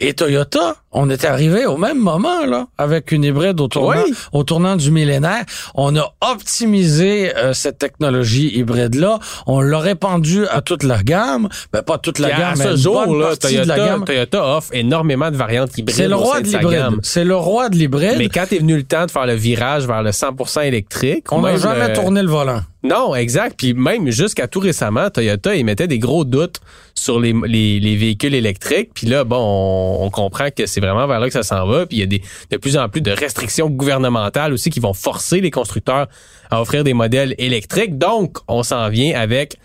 Et 0.00 0.12
Toyota, 0.12 0.74
on 0.90 1.08
est 1.08 1.24
arrivé 1.24 1.66
au 1.66 1.76
même 1.76 1.98
moment 2.00 2.44
là, 2.46 2.66
avec 2.78 3.12
une 3.12 3.22
hybride 3.22 3.60
au 3.60 3.68
tournant, 3.68 4.02
Oui. 4.04 4.12
au 4.32 4.42
tournant 4.42 4.74
du 4.74 4.90
millénaire. 4.90 5.44
On 5.76 5.94
a 5.96 6.12
optimisé 6.20 7.34
euh, 7.36 7.52
cette 7.54 7.78
technologie 7.78 8.50
hybride 8.58 8.96
là. 8.96 9.20
On 9.46 9.60
l'a 9.60 9.78
répandue 9.78 10.46
à 10.48 10.62
toute 10.62 10.82
la 10.82 11.02
gamme, 11.02 11.48
ben 11.72 11.82
pas 11.82 11.98
toute 11.98 12.18
la 12.18 12.30
gamme, 12.30 12.42
à 12.42 12.54
mais 12.56 12.64
ce 12.64 12.76
jour, 12.76 13.06
bonne 13.06 13.20
là, 13.20 13.26
partie 13.28 13.54
de 13.54 13.58
la 13.60 13.74
Toyota, 13.76 13.86
gamme. 13.86 14.04
Toyota 14.04 14.56
offre 14.56 14.70
énormément 14.72 15.30
de 15.30 15.36
variantes 15.36 15.78
hybrides. 15.78 15.96
C'est 15.96 16.08
le 16.08 16.16
roi 16.16 16.40
de 16.40 16.48
l'hybride. 16.48 16.98
C'est 17.02 17.24
le 17.24 17.36
roi 17.36 17.68
de 17.68 17.76
l'hybride. 17.76 18.16
Mais 18.18 18.28
quand 18.28 18.52
est 18.52 18.58
venu 18.58 18.76
le 18.76 18.82
temps 18.84 19.06
de 19.06 19.10
faire 19.12 19.26
le 19.26 19.34
virage 19.34 19.86
vers 19.86 20.02
le 20.02 20.10
100% 20.10 20.62
électrique, 20.66 21.30
on 21.32 21.42
n'a 21.42 21.56
jamais 21.56 21.90
euh, 21.90 21.94
tourné 21.94 22.20
le 22.22 22.28
volant. 22.28 22.60
Non, 22.84 23.14
exact. 23.14 23.54
Puis 23.56 23.72
même 23.72 24.10
jusqu'à 24.10 24.46
tout 24.46 24.60
récemment, 24.60 25.08
Toyota 25.08 25.54
émettait 25.54 25.88
des 25.88 25.98
gros 25.98 26.26
doutes 26.26 26.60
sur 26.94 27.18
les, 27.18 27.32
les, 27.46 27.80
les 27.80 27.96
véhicules 27.96 28.34
électriques. 28.34 28.90
Puis 28.94 29.06
là, 29.06 29.24
bon, 29.24 29.38
on, 29.38 30.04
on 30.04 30.10
comprend 30.10 30.50
que 30.54 30.66
c'est 30.66 30.80
vraiment 30.80 31.06
vers 31.06 31.18
là 31.18 31.26
que 31.26 31.32
ça 31.32 31.42
s'en 31.42 31.66
va. 31.66 31.86
Puis 31.86 31.96
il 31.96 32.00
y 32.00 32.02
a 32.02 32.06
des, 32.06 32.20
de 32.50 32.56
plus 32.58 32.76
en 32.76 32.90
plus 32.90 33.00
de 33.00 33.10
restrictions 33.10 33.70
gouvernementales 33.70 34.52
aussi 34.52 34.68
qui 34.68 34.80
vont 34.80 34.92
forcer 34.92 35.40
les 35.40 35.50
constructeurs 35.50 36.08
à 36.50 36.60
offrir 36.60 36.84
des 36.84 36.92
modèles 36.92 37.34
électriques. 37.38 37.96
Donc, 37.96 38.36
on 38.48 38.62
s'en 38.62 38.90
vient 38.90 39.18
avec 39.18 39.56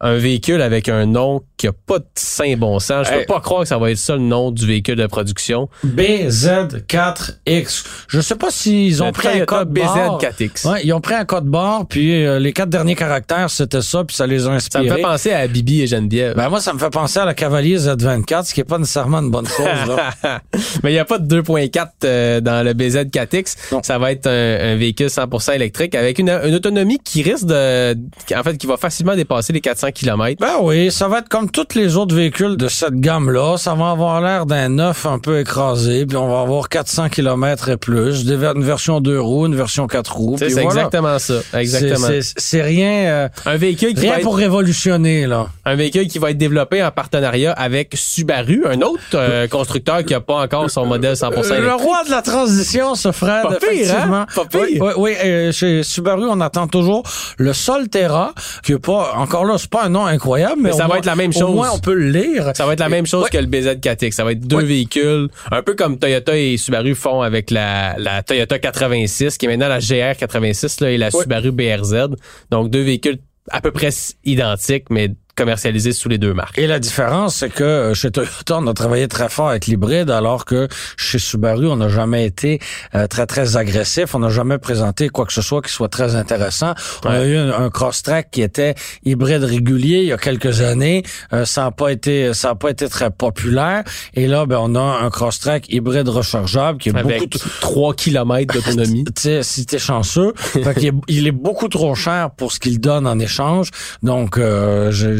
un 0.00 0.16
véhicule 0.16 0.60
avec 0.60 0.90
un 0.90 1.06
nom 1.06 1.42
qui 1.56 1.66
a 1.68 1.72
pas 1.72 1.98
de 2.00 2.04
saint 2.14 2.54
bon 2.56 2.78
sens. 2.78 3.06
Je 3.06 3.12
peux 3.12 3.20
Hey. 3.20 3.26
pas 3.26 3.40
croire 3.40 3.62
que 3.62 3.68
ça 3.68 3.78
va 3.78 3.90
être 3.90 3.96
ça 3.98 4.14
le 4.14 4.20
nom 4.22 4.50
du 4.50 4.66
véhicule 4.66 4.96
de 4.96 5.06
production. 5.06 5.68
BZ4X. 5.86 7.84
Je 8.08 8.20
sais 8.20 8.34
pas 8.34 8.50
s'ils 8.50 9.02
ont 9.02 9.06
Le 9.06 9.12
pris 9.12 9.28
un 9.28 9.44
code 9.44 9.70
barre. 9.72 10.18
BZ4X. 10.20 10.70
Ouais, 10.70 10.80
ils 10.84 10.92
ont 10.92 11.00
pris 11.00 11.14
un 11.14 11.24
code 11.24 11.46
barre, 11.46 11.86
puis 11.86 12.24
euh, 12.24 12.38
les 12.38 12.52
quatre 12.52 12.68
derniers 12.68 12.94
caractères, 12.94 13.50
c'était 13.50 13.80
ça, 13.82 14.04
puis 14.04 14.14
ça 14.16 14.26
les 14.26 14.42
a 14.42 14.44
Ça 14.44 14.50
me 14.50 14.56
inspirés. 14.56 14.88
fait 14.88 15.02
penser 15.02 15.32
à 15.32 15.46
Bibi 15.46 15.82
et 15.82 15.86
Geneviève. 15.86 16.36
Ben 16.36 16.48
moi, 16.48 16.60
ça 16.60 16.72
me 16.72 16.78
fait 16.78 16.90
penser 16.90 17.18
à 17.18 17.24
la 17.24 17.34
Cavalier 17.34 17.78
Z24, 17.78 18.44
ce 18.46 18.54
qui 18.54 18.60
est 18.60 18.64
pas 18.64 18.78
nécessairement 18.78 19.18
une 19.20 19.30
bonne 19.30 19.46
chose. 19.46 19.66
Là. 19.66 20.12
Mais 20.82 20.90
il 20.90 20.94
n'y 20.94 20.98
a 20.98 21.04
pas 21.04 21.18
de 21.18 21.40
2.4 21.42 21.86
euh, 22.04 22.40
dans 22.40 22.64
le 22.64 22.72
BZ4X. 22.74 23.56
Non. 23.72 23.82
Ça 23.82 23.98
va 23.98 24.12
être 24.12 24.26
un, 24.26 24.72
un 24.72 24.76
véhicule 24.76 25.06
100% 25.08 25.54
électrique 25.54 25.94
avec 25.94 26.18
une, 26.18 26.28
une 26.30 26.54
autonomie 26.54 26.98
qui 26.98 27.22
risque 27.22 27.46
de... 27.46 27.94
En 28.36 28.42
fait, 28.42 28.56
qui 28.58 28.66
va 28.66 28.76
facilement 28.76 29.14
dépasser 29.14 29.52
les 29.52 29.60
400 29.60 29.88
km. 29.92 30.40
ben 30.40 30.56
oui, 30.60 30.90
ça 30.90 31.08
va 31.08 31.18
être 31.20 31.28
comme 31.28 31.45
tous 31.52 31.74
les 31.74 31.96
autres 31.96 32.14
véhicules 32.14 32.56
de 32.56 32.68
cette 32.68 32.94
gamme-là. 33.00 33.56
Ça 33.58 33.74
va 33.74 33.90
avoir 33.90 34.20
l'air 34.20 34.46
d'un 34.46 34.68
neuf 34.68 35.06
un 35.06 35.18
peu 35.18 35.40
écrasé, 35.40 36.06
puis 36.06 36.16
on 36.16 36.28
va 36.28 36.40
avoir 36.40 36.68
400 36.68 37.08
km 37.08 37.68
et 37.68 37.76
plus, 37.76 38.22
une 38.28 38.64
version 38.64 39.00
2 39.00 39.20
roues, 39.20 39.46
une 39.46 39.54
version 39.56 39.86
4 39.86 40.14
roues. 40.16 40.36
C'est 40.38 40.48
voilà. 40.50 40.66
exactement 40.66 41.18
ça. 41.18 41.34
Exactement. 41.54 42.08
C'est- 42.36 42.62
rien, 42.62 42.90
euh, 43.06 43.28
Un 43.44 43.56
véhicule 43.56 43.90
qui 43.90 43.96
va 43.96 44.00
rien 44.02 44.16
être, 44.16 44.22
pour 44.22 44.36
révolutionner, 44.36 45.26
là. 45.26 45.48
un 45.64 45.74
véhicule 45.74 46.08
qui 46.08 46.18
va 46.18 46.30
être 46.30 46.38
développé 46.38 46.82
en 46.82 46.90
partenariat 46.90 47.52
avec 47.52 47.92
Subaru, 47.94 48.64
un 48.66 48.80
autre 48.82 49.00
euh, 49.14 49.46
constructeur 49.48 50.04
qui 50.04 50.14
a 50.14 50.20
pas 50.20 50.36
encore 50.42 50.70
son 50.70 50.86
modèle 50.86 51.14
100% 51.16 51.26
Euh, 51.52 51.56
électrique. 51.56 51.58
Le 51.60 51.74
roi 51.74 52.04
de 52.04 52.10
la 52.10 52.22
transition, 52.22 52.94
ce 52.94 53.12
Fred, 53.12 53.42
Pas 53.42 53.56
pire, 53.56 53.68
effectivement. 53.72 54.16
hein? 54.16 54.26
Pas 54.34 54.44
pire. 54.46 54.60
Oui, 54.62 54.78
oui, 54.80 54.92
oui, 55.24 55.52
chez 55.52 55.82
Subaru, 55.82 56.24
on 56.28 56.40
attend 56.40 56.66
toujours 56.66 57.02
le 57.38 57.52
Solterra, 57.52 58.32
qui 58.64 58.72
est 58.72 58.78
pas, 58.78 59.12
encore 59.16 59.44
là, 59.44 59.56
c'est 59.58 59.70
pas 59.70 59.84
un 59.84 59.88
nom 59.88 60.06
incroyable, 60.06 60.54
mais, 60.62 60.70
Mais 60.70 60.76
ça 60.76 60.86
va 60.86 60.98
être 60.98 61.06
la 61.06 61.16
même 61.16 61.32
Au 61.36 61.40
chose. 61.46 61.54
moins, 61.54 61.70
on 61.72 61.78
peut 61.78 61.94
le 61.94 62.10
lire. 62.10 62.50
Ça 62.54 62.66
va 62.66 62.72
être 62.74 62.80
la 62.80 62.88
même 62.88 63.06
chose 63.06 63.24
Ouais. 63.24 63.30
que 63.30 63.38
le 63.38 63.46
BZ4X. 63.46 64.12
Ça 64.12 64.24
va 64.24 64.32
être 64.32 64.40
deux 64.46 64.56
Ouais. 64.56 64.64
véhicules, 64.64 65.28
un 65.50 65.62
peu 65.62 65.74
comme 65.74 65.98
Toyota 65.98 66.36
et 66.36 66.56
Subaru 66.56 66.94
font 66.94 67.22
avec 67.22 67.50
la, 67.50 67.94
la 67.98 68.22
Toyota 68.22 68.58
86, 68.58 69.38
qui 69.38 69.46
est 69.46 69.48
maintenant 69.48 69.68
la 69.68 69.78
GR 69.80 70.16
86 70.18 70.80
là, 70.80 70.90
et 70.90 70.98
la 70.98 71.06
Ouais. 71.14 71.22
Subaru 71.22 71.52
BRZ. 71.52 72.08
Donc 72.50 72.70
deux 72.70 72.82
véhicules 72.82 73.18
à 73.50 73.60
peu 73.60 73.70
près 73.70 73.90
identiques, 74.24 74.86
mais 74.90 75.10
commercialisés 75.36 75.92
sous 75.92 76.08
les 76.08 76.18
deux 76.18 76.32
marques. 76.34 76.58
Et 76.58 76.66
la 76.66 76.78
différence, 76.78 77.36
c'est 77.36 77.50
que 77.50 77.92
chez 77.94 78.10
Toyota, 78.10 78.56
on 78.58 78.66
a 78.66 78.74
travaillé 78.74 79.06
très 79.08 79.28
fort 79.28 79.50
avec 79.50 79.66
l'hybride, 79.66 80.10
alors 80.10 80.44
que 80.44 80.68
chez 80.96 81.18
Subaru, 81.18 81.66
on 81.68 81.76
n'a 81.76 81.88
jamais 81.88 82.24
été 82.26 82.58
euh, 82.94 83.06
très, 83.06 83.26
très 83.26 83.56
agressif. 83.56 84.14
On 84.14 84.20
n'a 84.20 84.30
jamais 84.30 84.58
présenté 84.58 85.08
quoi 85.08 85.26
que 85.26 85.32
ce 85.32 85.42
soit 85.42 85.62
qui 85.62 85.72
soit 85.72 85.88
très 85.88 86.16
intéressant. 86.16 86.74
On 87.04 87.10
a 87.10 87.24
eu 87.24 87.36
un, 87.36 87.52
un 87.52 87.70
cross-track 87.70 88.30
qui 88.30 88.42
était 88.42 88.74
hybride 89.04 89.44
régulier 89.44 89.98
il 89.98 90.06
y 90.08 90.12
a 90.12 90.16
quelques 90.16 90.60
années. 90.62 91.02
Euh, 91.32 91.44
ça 91.44 91.64
n'a 91.64 91.70
pas 91.70 91.90
été 91.92 92.32
ça 92.34 92.50
a 92.50 92.54
pas 92.54 92.70
été 92.70 92.88
très 92.88 93.10
populaire. 93.10 93.84
Et 94.14 94.26
là, 94.26 94.46
ben, 94.46 94.58
on 94.60 94.74
a 94.74 94.80
un 94.80 95.10
cross-track 95.10 95.66
hybride 95.72 96.08
rechargeable 96.08 96.78
qui 96.78 96.88
est 96.88 96.96
Avec 96.96 97.18
beaucoup... 97.20 97.38
t- 97.38 97.44
3 97.60 97.94
km 97.94 98.54
d'autonomie. 98.54 99.04
Si 99.42 99.66
t'es 99.66 99.78
chanceux, 99.78 100.32
fait 100.36 100.84
est, 100.84 100.92
il 101.08 101.26
est 101.26 101.32
beaucoup 101.32 101.68
trop 101.68 101.94
cher 101.94 102.30
pour 102.36 102.52
ce 102.52 102.58
qu'il 102.60 102.80
donne 102.80 103.06
en 103.06 103.18
échange. 103.18 103.70
Donc, 104.02 104.38
euh, 104.38 104.90
j'ai- 104.90 105.16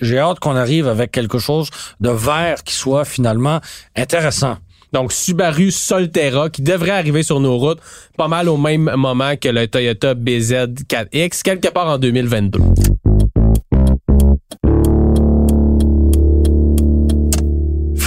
j'ai 0.00 0.18
hâte 0.18 0.40
qu'on 0.40 0.56
arrive 0.56 0.88
avec 0.88 1.12
quelque 1.12 1.38
chose 1.38 1.70
de 2.00 2.10
vert 2.10 2.62
qui 2.64 2.74
soit 2.74 3.04
finalement 3.04 3.60
intéressant. 3.96 4.56
Donc 4.92 5.12
Subaru 5.12 5.70
Solterra 5.70 6.50
qui 6.50 6.62
devrait 6.62 6.90
arriver 6.90 7.22
sur 7.22 7.40
nos 7.40 7.56
routes 7.58 7.80
pas 8.16 8.28
mal 8.28 8.48
au 8.48 8.56
même 8.56 8.90
moment 8.96 9.36
que 9.36 9.48
le 9.48 9.68
Toyota 9.68 10.14
BZ4X, 10.14 11.42
quelque 11.42 11.68
part 11.68 11.86
en 11.86 11.98
2022. 11.98 12.60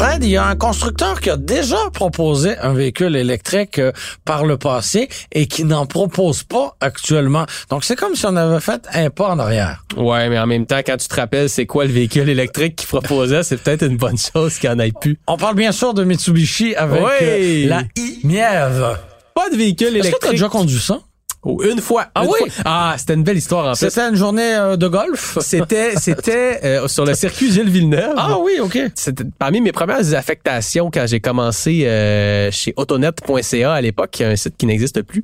Fred, 0.03 0.21
il 0.25 0.31
y 0.31 0.35
a 0.35 0.45
un 0.45 0.57
constructeur 0.57 1.21
qui 1.21 1.29
a 1.29 1.37
déjà 1.37 1.77
proposé 1.93 2.57
un 2.57 2.73
véhicule 2.73 3.15
électrique 3.15 3.79
euh, 3.79 3.93
par 4.25 4.43
le 4.43 4.57
passé 4.57 5.07
et 5.31 5.47
qui 5.47 5.63
n'en 5.63 5.85
propose 5.85 6.43
pas 6.43 6.75
actuellement. 6.81 7.45
Donc, 7.69 7.85
c'est 7.85 7.95
comme 7.95 8.13
si 8.13 8.25
on 8.25 8.35
avait 8.35 8.59
fait 8.59 8.85
un 8.93 9.09
pas 9.09 9.29
en 9.29 9.39
arrière. 9.39 9.85
Ouais, 9.95 10.27
mais 10.27 10.37
en 10.37 10.45
même 10.45 10.65
temps, 10.65 10.81
quand 10.85 10.97
tu 10.97 11.07
te 11.07 11.15
rappelles 11.15 11.47
c'est 11.49 11.65
quoi 11.65 11.85
le 11.85 11.93
véhicule 11.93 12.27
électrique 12.27 12.75
qu'il 12.75 12.89
proposait, 12.89 13.43
c'est 13.43 13.55
peut-être 13.55 13.83
une 13.85 13.95
bonne 13.95 14.17
chose 14.17 14.57
qu'il 14.59 14.69
n'y 14.71 14.75
en 14.75 14.79
ait 14.79 14.91
plus. 14.91 15.17
On 15.25 15.37
parle 15.37 15.55
bien 15.55 15.71
sûr 15.71 15.93
de 15.93 16.03
Mitsubishi 16.03 16.75
avec 16.75 17.01
Oui. 17.01 17.09
euh, 17.21 17.67
la 17.69 17.83
i-Mièvre. 17.95 18.99
Pas 19.33 19.49
de 19.51 19.55
véhicule 19.55 19.87
Est-ce 19.87 19.93
que 19.95 19.99
tu 20.01 20.05
as 20.05 20.09
électrique. 20.09 20.31
déjà 20.31 20.49
conduit 20.49 20.79
ça? 20.81 20.99
Oh, 21.45 21.61
une 21.63 21.81
fois. 21.81 22.07
Ah 22.15 22.23
une 22.23 22.29
oui? 22.29 22.49
fois. 22.49 22.63
Ah, 22.65 22.95
c'était 22.97 23.15
une 23.15 23.23
belle 23.23 23.37
histoire 23.37 23.67
en 23.67 23.75
fait. 23.75 23.89
C'était 23.89 24.07
une 24.07 24.15
journée 24.15 24.55
euh, 24.55 24.77
de 24.77 24.87
golf? 24.87 25.37
C'était 25.41 25.95
c'était 25.97 26.59
euh, 26.63 26.87
sur 26.87 27.05
le 27.05 27.13
circuit 27.13 27.51
Gilles 27.51 27.69
Villeneuve. 27.69 28.13
Ah 28.17 28.37
oui, 28.39 28.53
OK. 28.61 28.79
C'était 28.95 29.25
parmi 29.37 29.59
mes 29.59 29.73
premières 29.73 30.13
affectations 30.13 30.89
quand 30.89 31.05
j'ai 31.05 31.19
commencé 31.19 31.85
euh, 31.85 32.49
chez 32.51 32.73
autonet.ca 32.77 33.73
à 33.73 33.81
l'époque, 33.81 34.11
qui 34.11 34.23
est 34.23 34.27
un 34.27 34.35
site 34.35 34.55
qui 34.57 34.65
n'existe 34.65 35.01
plus. 35.01 35.23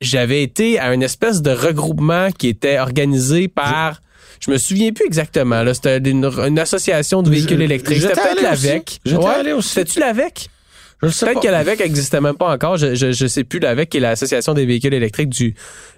J'avais 0.00 0.42
été 0.42 0.78
à 0.78 0.92
une 0.92 1.02
espèce 1.02 1.40
de 1.40 1.50
regroupement 1.50 2.30
qui 2.30 2.48
était 2.48 2.78
organisé 2.78 3.48
par 3.48 4.00
je 4.40 4.50
me 4.50 4.58
souviens 4.58 4.92
plus 4.92 5.06
exactement. 5.06 5.62
Là, 5.62 5.72
c'était 5.72 5.98
une, 5.98 6.24
une 6.24 6.58
association 6.58 7.22
de 7.22 7.30
véhicules 7.30 7.62
électriques. 7.62 8.02
C'était 8.02 8.14
j'étais 8.14 8.20
peut-être 8.20 8.38
allé 8.38 8.42
la 8.42 8.52
aussi. 8.52 8.66
VEC. 8.66 9.00
J'étais 9.06 9.26
allé 9.26 9.52
aussi. 9.52 9.68
C'était-tu 9.70 10.00
la 10.00 10.12
VEC? 10.12 10.34
Je 10.36 10.42
sais 10.42 10.48
Peut-être 11.08 11.40
que 11.40 11.48
l'AVEC 11.48 11.80
n'existait 11.80 12.20
même 12.20 12.36
pas 12.36 12.50
encore. 12.52 12.76
Je, 12.76 12.94
je, 12.94 13.12
je 13.12 13.26
sais 13.26 13.44
plus 13.44 13.58
l'AVEC 13.58 13.88
qui 13.90 13.96
est 13.98 14.00
l'Association 14.00 14.54
des 14.54 14.66
véhicules 14.66 14.94
électriques 14.94 15.28
du, 15.28 15.54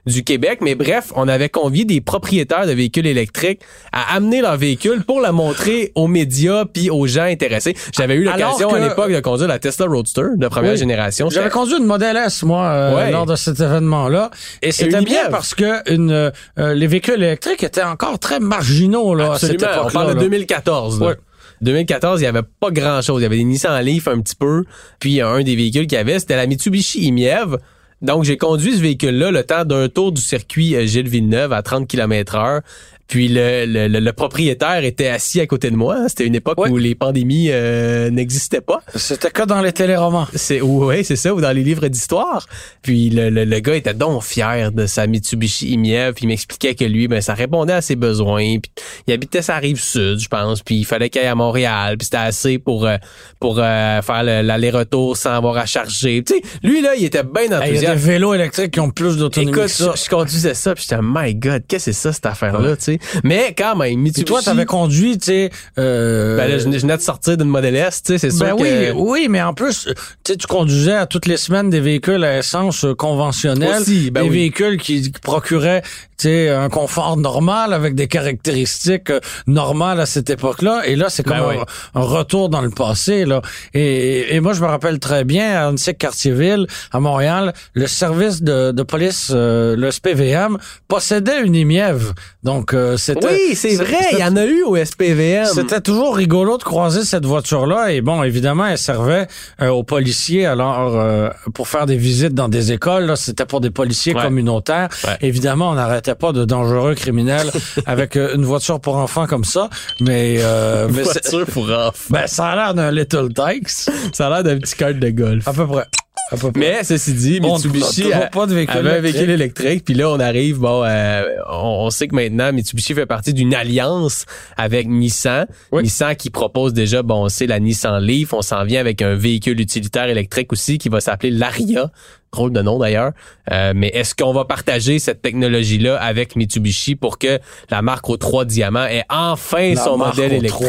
du 0.06 0.24
Québec. 0.24 0.58
Mais 0.62 0.74
bref, 0.74 1.12
on 1.16 1.28
avait 1.28 1.48
convié 1.48 1.84
des 1.84 2.00
propriétaires 2.00 2.66
de 2.66 2.72
véhicules 2.72 3.06
électriques 3.06 3.60
à 3.92 4.14
amener 4.16 4.40
leur 4.40 4.56
véhicule 4.56 5.04
pour 5.04 5.20
la 5.20 5.32
montrer 5.32 5.92
aux 5.94 6.06
médias 6.08 6.64
puis 6.64 6.90
aux 6.90 7.06
gens 7.06 7.24
intéressés. 7.24 7.74
J'avais 7.94 8.14
eu 8.14 8.24
l'occasion 8.24 8.68
Alors 8.68 8.72
que- 8.72 8.76
à 8.76 8.88
l'époque 8.88 9.12
de 9.12 9.20
conduire 9.20 9.48
la 9.48 9.58
Tesla 9.58 9.86
Roadster 9.86 10.22
de 10.36 10.48
première 10.48 10.72
Oui. 10.72 10.78
génération. 10.78 11.28
J'avais 11.30 11.50
conduit 11.50 11.76
une 11.78 11.84
Model 11.86 12.16
S, 12.16 12.42
moi, 12.42 12.64
euh, 12.66 12.96
Ouais. 12.96 13.10
lors 13.10 13.26
de 13.26 13.36
cet 13.36 13.60
événement-là. 13.60 14.30
Et 14.62 14.72
c'était 14.72 15.00
bien 15.02 15.28
parce 15.30 15.54
que 15.54 15.92
une, 15.92 16.10
euh, 16.10 16.74
les 16.74 16.86
véhicules 16.86 17.14
électriques 17.22 17.62
étaient 17.62 17.82
encore 17.82 18.18
très 18.18 18.40
marginaux 18.40 19.14
là, 19.14 19.32
à 19.32 19.38
cette 19.38 19.50
Absolument. 19.62 19.66
On 19.66 19.80
époque-là. 19.88 20.00
parle 20.00 20.10
de 20.10 20.14
là. 20.14 20.20
2014. 20.22 21.00
là. 21.00 21.06
Ouais. 21.08 21.14
2014, 21.62 22.20
il 22.20 22.24
y 22.24 22.26
avait 22.26 22.42
pas 22.42 22.70
grand 22.70 23.02
chose. 23.02 23.20
Il 23.20 23.24
y 23.24 23.26
avait 23.26 23.38
des 23.38 23.44
Nissan 23.44 23.82
Leaf 23.82 24.08
un 24.08 24.20
petit 24.20 24.36
peu. 24.36 24.64
Puis 25.00 25.20
un 25.20 25.42
des 25.42 25.56
véhicules 25.56 25.86
qu'il 25.86 25.96
y 25.96 26.00
avait, 26.00 26.18
c'était 26.18 26.36
la 26.36 26.46
Mitsubishi 26.46 27.06
Imiev. 27.06 27.56
Donc 28.02 28.24
j'ai 28.24 28.36
conduit 28.36 28.76
ce 28.76 28.82
véhicule-là 28.82 29.30
le 29.30 29.42
temps 29.42 29.64
d'un 29.64 29.88
tour 29.88 30.12
du 30.12 30.20
circuit 30.20 30.76
euh, 30.76 30.84
Gilles 30.86 31.08
Villeneuve 31.08 31.52
à 31.52 31.62
30 31.62 31.88
km 31.88 32.34
heure. 32.34 32.60
Puis 33.08 33.28
le, 33.28 33.66
le, 33.66 33.88
le- 33.88 34.00
le 34.00 34.12
propriétaire 34.12 34.82
était 34.84 35.08
assis 35.08 35.40
à 35.40 35.46
côté 35.46 35.70
de 35.70 35.76
moi. 35.76 36.08
C'était 36.08 36.26
une 36.26 36.34
époque 36.34 36.58
où 36.68 36.76
les 36.76 36.94
pandémies 36.94 37.48
euh, 37.50 38.10
n'existaient 38.10 38.60
pas. 38.60 38.80
C'était 38.94 39.30
que 39.30 39.42
dans 39.42 39.60
les 39.60 39.72
téléromans. 39.72 40.26
C'est 40.34 40.60
ouais, 40.60 41.04
c'est 41.04 41.16
ça, 41.16 41.32
ou 41.34 41.40
dans 41.40 41.52
les 41.52 41.62
livres 41.62 41.86
d'histoire. 41.88 42.46
Puis 42.82 43.10
le, 43.10 43.30
le, 43.30 43.44
le 43.44 43.60
gars 43.60 43.76
était 43.76 43.94
donc 43.94 44.22
fier 44.22 44.72
de 44.72 44.86
sa 44.86 45.06
Mitsubishi 45.06 45.70
Imiev, 45.70 46.14
puis 46.14 46.24
il 46.24 46.28
m'expliquait 46.28 46.74
que 46.74 46.84
lui, 46.84 47.06
ben 47.08 47.20
ça 47.20 47.34
répondait 47.34 47.72
à 47.74 47.80
ses 47.80 47.96
besoins. 47.96 48.58
Puis 48.60 48.72
il 49.06 49.12
habitait 49.14 49.42
sa 49.42 49.56
rive 49.56 49.80
sud, 49.80 50.18
je 50.18 50.28
pense, 50.28 50.62
puis 50.62 50.76
il 50.76 50.84
fallait 50.84 51.08
qu'il 51.10 51.20
aille 51.20 51.28
à 51.28 51.34
Montréal, 51.34 51.96
puis 51.98 52.06
c'était 52.06 52.16
assez 52.16 52.58
pour 52.58 52.86
euh, 52.86 52.96
pour 53.40 53.58
euh, 53.60 54.02
faire 54.02 54.22
le- 54.24 54.42
l'aller-retour 54.42 55.16
sans 55.16 55.30
avoir 55.32 55.56
à 55.58 55.66
charger. 55.66 56.22
Tu 56.26 56.34
sais, 56.34 56.42
lui 56.62 56.80
là, 56.82 56.94
il 56.96 57.04
était 57.04 57.22
bien 57.22 57.42
Hey, 57.42 57.46
Il 57.46 57.50
y 57.50 57.54
a 57.54 57.60
des 57.60 57.66
enthousiaste. 57.76 58.04
vélos 58.04 58.34
électriques 58.34 58.70
qui 58.72 58.80
ont 58.80 58.90
plus 58.90 59.16
d'autonomie 59.16 59.50
Écoute, 59.52 59.62
que 59.64 59.68
ça. 59.68 59.92
je, 59.94 60.02
je 60.04 60.08
conduisais 60.10 60.54
ça, 60.54 60.74
puis 60.74 60.84
j'étais 60.88 61.00
my 61.02 61.34
God, 61.34 61.62
qu'est-ce 61.68 61.86
que 61.86 61.92
c'est 61.92 62.00
ça 62.00 62.12
cette 62.12 62.26
affaire-là, 62.26 62.76
tu 62.76 62.82
sais? 62.84 62.95
Mais 63.24 63.54
quand 63.56 63.76
même, 63.76 63.98
Mitsubishi. 64.00 64.24
toi, 64.24 64.42
t'avais 64.42 64.64
conduit, 64.66 65.18
tu 65.18 65.26
sais... 65.26 65.50
Euh, 65.78 66.36
ben 66.36 66.48
là, 66.50 66.58
je, 66.58 66.64
je 66.64 66.78
venais 66.78 66.96
de 66.96 67.02
sortir 67.02 67.36
d'une 67.36 67.48
Model 67.48 67.76
S, 67.76 68.02
tu 68.02 68.12
sais, 68.12 68.18
c'est 68.18 68.30
sûr 68.30 68.46
Ben 68.46 68.56
que. 68.56 68.62
oui, 68.62 68.90
oui, 68.94 69.26
mais 69.30 69.42
en 69.42 69.54
plus, 69.54 69.86
tu 69.86 69.92
sais, 70.32 70.36
tu 70.36 70.46
conduisais 70.46 70.94
à 70.94 71.06
toutes 71.06 71.26
les 71.26 71.36
semaines 71.36 71.70
des 71.70 71.80
véhicules 71.80 72.22
à 72.24 72.38
essence 72.38 72.84
euh, 72.84 72.94
conventionnels, 72.94 73.82
Aussi, 73.82 74.10
ben 74.10 74.22
des 74.22 74.28
oui. 74.28 74.36
véhicules 74.36 74.76
qui, 74.78 75.02
qui 75.10 75.20
procuraient, 75.20 75.82
tu 75.82 76.28
sais, 76.28 76.48
un 76.50 76.68
confort 76.68 77.16
normal 77.16 77.72
avec 77.72 77.94
des 77.94 78.08
caractéristiques 78.08 79.10
euh, 79.10 79.20
normales 79.46 80.00
à 80.00 80.06
cette 80.06 80.30
époque-là. 80.30 80.82
Et 80.86 80.96
là, 80.96 81.08
c'est 81.08 81.22
comme 81.22 81.36
Ben 81.38 81.42
un, 81.44 81.48
oui. 81.48 81.64
un 81.94 82.02
retour 82.02 82.48
dans 82.48 82.62
le 82.62 82.70
passé, 82.70 83.24
là. 83.24 83.42
Et, 83.74 84.34
et 84.34 84.40
moi, 84.40 84.52
je 84.52 84.60
me 84.60 84.66
rappelle 84.66 84.98
très 84.98 85.24
bien 85.24 85.50
à 85.56 85.68
Annecy 85.68 85.94
Cartierville, 85.94 86.66
à 86.92 87.00
Montréal, 87.00 87.52
le 87.74 87.86
service 87.86 88.42
de, 88.42 88.72
de 88.72 88.82
police, 88.82 89.30
euh, 89.34 89.76
le 89.76 89.90
SPVM, 89.90 90.58
possédait 90.88 91.42
une 91.42 91.54
émièvre. 91.54 92.14
Donc, 92.42 92.72
euh, 92.74 92.85
c'était. 92.96 93.26
Oui, 93.26 93.54
c'est 93.54 93.74
vrai, 93.76 93.96
il 94.12 94.18
y 94.18 94.24
en 94.24 94.36
a 94.36 94.44
eu 94.44 94.62
au 94.62 94.76
SPVM. 94.76 95.46
c'était 95.46 95.80
toujours 95.80 96.14
rigolo 96.16 96.58
de 96.58 96.62
croiser 96.62 97.02
cette 97.04 97.24
voiture-là 97.26 97.92
et 97.92 98.00
bon, 98.00 98.22
évidemment, 98.22 98.66
elle 98.66 98.78
servait 98.78 99.26
euh, 99.62 99.68
aux 99.68 99.82
policiers 99.82 100.46
alors 100.46 100.94
euh, 100.96 101.28
pour 101.54 101.68
faire 101.68 101.86
des 101.86 101.96
visites 101.96 102.34
dans 102.34 102.48
des 102.48 102.72
écoles. 102.72 103.16
C'était 103.16 103.46
pour 103.46 103.60
des 103.60 103.70
policiers 103.70 104.14
Ouais. 104.14 104.22
communautaires. 104.22 104.88
Ouais. 105.04 105.16
Évidemment, 105.22 105.70
on 105.70 105.74
n'arrêtait 105.74 106.14
pas 106.14 106.32
de 106.32 106.44
dangereux 106.44 106.94
criminels 106.94 107.50
avec 107.86 108.16
euh, 108.16 108.34
une 108.34 108.44
voiture 108.44 108.80
pour 108.80 108.96
enfants 108.96 109.26
comme 109.26 109.44
ça, 109.44 109.68
mais, 110.00 110.36
euh, 110.40 110.88
mais 110.90 111.04
c'est- 111.04 111.28
voiture 111.30 111.46
pour 111.52 111.64
enfants. 111.70 111.92
ben, 112.10 112.26
ça 112.26 112.46
a 112.48 112.56
l'air 112.56 112.74
d'un 112.74 112.90
Little 112.90 113.28
Tykes, 113.34 113.68
Ça 114.12 114.26
a 114.26 114.30
l'air 114.30 114.44
d'un 114.44 114.58
petit 114.58 114.76
cart 114.76 114.94
de 114.94 115.10
golf. 115.10 115.48
à 115.48 115.52
peu 115.52 115.66
près. 115.66 115.84
Près. 116.30 116.50
Mais 116.56 116.82
ceci 116.84 117.12
dit, 117.14 117.40
On 117.42 117.54
Mitsubishi 117.54 118.12
a- 118.12 118.26
pas 118.26 118.46
de 118.46 118.54
véhicule 118.54 118.78
avait 118.78 118.88
un 118.88 118.92
électrique. 118.94 119.14
véhicule 119.14 119.30
électrique. 119.30 119.84
Puis 119.84 119.94
là, 119.94 120.10
on 120.10 120.18
arrive, 120.18 120.58
bon, 120.58 120.82
euh, 120.84 121.22
on, 121.50 121.84
on 121.86 121.90
sait 121.90 122.08
que 122.08 122.14
maintenant, 122.16 122.52
Mitsubishi 122.52 122.94
fait 122.94 123.06
partie 123.06 123.32
d'une 123.32 123.54
alliance 123.54 124.24
avec 124.56 124.88
Nissan. 124.88 125.46
Oui. 125.70 125.84
Nissan 125.84 126.16
qui 126.16 126.30
propose 126.30 126.72
déjà, 126.72 127.02
bon, 127.02 127.28
c'est 127.28 127.46
la 127.46 127.60
Nissan 127.60 128.02
Leaf. 128.02 128.32
On 128.32 128.42
s'en 128.42 128.64
vient 128.64 128.80
avec 128.80 129.02
un 129.02 129.14
véhicule 129.14 129.60
utilitaire 129.60 130.08
électrique 130.08 130.52
aussi 130.52 130.78
qui 130.78 130.88
va 130.88 131.00
s'appeler 131.00 131.30
l'Aria. 131.30 131.90
Drôle 132.32 132.52
de 132.52 132.60
nom 132.60 132.78
d'ailleurs. 132.78 133.12
Euh, 133.52 133.72
mais 133.74 133.88
est-ce 133.94 134.14
qu'on 134.14 134.32
va 134.32 134.44
partager 134.44 134.98
cette 134.98 135.22
technologie-là 135.22 135.96
avec 135.96 136.34
Mitsubishi 136.36 136.94
pour 136.96 137.18
que 137.18 137.38
la 137.70 137.80
marque 137.82 138.10
aux 138.10 138.16
trois 138.18 138.44
diamants 138.44 138.84
ait 138.84 139.04
enfin 139.08 139.74
La 139.74 139.84
son 139.84 139.96
modèle 139.96 140.32
électrique? 140.34 140.68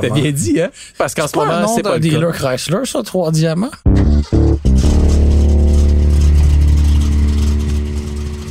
T'as 0.00 0.10
bien 0.10 0.32
dit, 0.32 0.60
hein? 0.60 0.70
Parce 0.98 1.14
qu'en 1.14 1.26
ce 1.28 1.36
moment, 1.36 1.68
c'est 1.68 1.82
pas 1.82 1.96
le 1.98 2.32
cas. 2.32 2.32
Chrysler, 2.32 2.84
ça, 2.84 3.02
trois 3.02 3.30
diamants? 3.30 3.70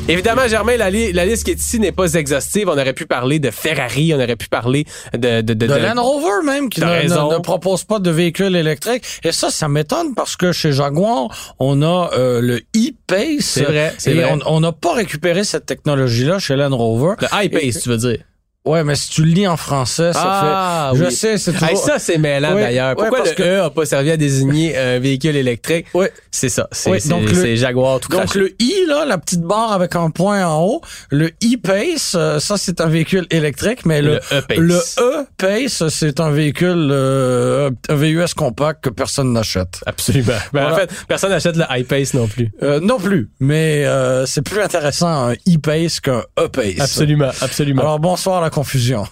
Évidemment, 0.08 0.48
Germain, 0.48 0.78
la, 0.78 0.92
li- 0.92 1.12
la 1.14 1.26
liste 1.26 1.46
qui 1.46 1.52
est 1.52 1.60
ici 1.60 1.80
n'est 1.80 1.92
pas 1.92 2.14
exhaustive. 2.14 2.70
On 2.70 2.74
aurait 2.74 2.94
pu 2.94 3.08
parler 3.08 3.40
de 3.40 3.50
Ferrari, 3.50 4.14
on 4.14 4.18
aurait 4.22 4.36
pu 4.36 4.48
parler 4.48 4.86
de... 5.14 5.42
De, 5.42 5.54
de, 5.56 5.66
De 5.66 5.74
de- 5.74 5.80
Land 5.80 6.00
Rover 6.02 6.46
même 6.46 6.70
qui 6.70 6.80
ne, 6.82 6.86
ne- 6.86 7.36
ne 7.38 7.40
propose 7.42 7.84
pas 7.86 7.98
de 7.98 8.12
véhicule 8.12 8.56
électrique. 8.56 9.04
Et 9.24 9.32
ça, 9.32 9.50
ça 9.50 9.68
m'étonne 9.68 10.14
parce 10.14 10.36
que 10.36 10.52
chez 10.52 10.72
Jaguar, 10.74 11.56
on 11.58 11.82
a 11.82 12.12
euh, 12.14 12.40
le 12.40 12.58
e-Pace. 12.76 13.40
C'est 13.46 13.64
vrai, 13.64 13.94
c'est 13.98 14.14
vrai. 14.14 14.38
on 14.46 14.60
n'a 14.60 14.72
pas 14.72 14.94
récupéré 14.94 15.44
cette 15.44 15.66
technologie-là 15.66 16.38
chez 16.38 16.56
Land 16.56 16.76
Rover. 16.78 17.16
Le 17.20 17.28
high 17.34 17.52
pace, 17.52 17.82
tu 17.82 17.90
veux 17.90 17.98
dire. 17.98 18.20
Ouais, 18.66 18.84
mais 18.84 18.96
si 18.96 19.10
tu 19.12 19.22
le 19.24 19.28
lis 19.32 19.48
en 19.48 19.58
français, 19.58 20.12
ça 20.12 20.22
Ah, 20.24 20.92
fait... 20.94 21.00
oui. 21.00 21.06
Je 21.06 21.16
sais, 21.16 21.38
c'est 21.38 21.54
toujours... 21.54 21.70
Hey, 21.70 21.78
ça, 21.78 22.00
c'est 22.00 22.18
mêlant 22.18 22.56
Oui, 22.56 22.62
d'ailleurs. 22.62 22.90
oui, 22.90 22.96
Pourquoi 22.98 23.18
parce 23.20 23.30
le 23.30 23.36
que- 23.36 23.44
E 23.44 23.64
a 23.64 23.70
pas 23.70 23.86
servi 23.86 24.10
à 24.12 24.18
désigner 24.18 24.76
un 24.76 25.00
véhicule 25.00 25.36
électrique? 25.36 25.86
Ouais. 25.94 26.12
C'est 26.32 26.50
ça. 26.50 26.68
C'est 26.72 26.90
Oui, 26.90 26.98
donc 27.08 27.30
le- 27.32 27.56
Jaguar 27.56 28.00
tout 28.00 28.10
Donc 28.10 28.26
craché. 28.26 28.40
le 28.40 28.56
i 28.60 28.74
là, 28.88 29.06
la 29.06 29.18
petite 29.20 29.42
barre 29.42 29.72
avec 29.72 29.96
un 29.96 30.10
point 30.10 30.46
en 30.48 30.64
haut, 30.64 30.82
le 31.12 31.28
e-Pace, 31.44 32.14
euh, 32.16 32.40
ça 32.40 32.58
c'est 32.58 32.82
un 32.82 32.88
véhicule 32.88 33.28
électrique, 33.30 33.86
mais 33.86 34.02
le 34.02 34.20
Le 34.32 34.38
E-Pace. 34.40 34.58
le 34.58 34.82
e-Pace, 35.00 35.88
c'est 35.90 36.20
un 36.20 36.32
véhicule 36.32 36.90
euh, 36.92 37.70
un 37.90 37.96
VUS 37.96 38.34
compact 38.36 38.84
que 38.84 38.90
personne 38.90 39.32
n'achète. 39.32 39.82
Absolument. 39.86 40.34
Ben, 40.54 40.72
En 40.72 40.76
fait, 40.76 40.90
personne 41.08 41.30
n'achète 41.30 41.56
le 41.56 41.64
high 41.70 41.86
pace 41.86 42.14
non 42.14 42.28
plus. 42.28 42.52
Euh, 42.64 42.80
non 42.82 42.98
plus, 43.00 43.30
mais 43.40 43.86
euh, 43.86 44.26
c'est 44.26 44.42
plus 44.42 44.60
intéressant 44.62 45.30
un 45.30 45.34
e-pace 45.34 46.00
qu'un 46.00 46.24
e-pace. 46.40 46.80
Absolument, 46.80 47.30
absolument. 47.42 47.82
Alors 47.84 48.00
bonsoir 48.00 48.42
la 48.42 48.50
confusion. 48.56 49.04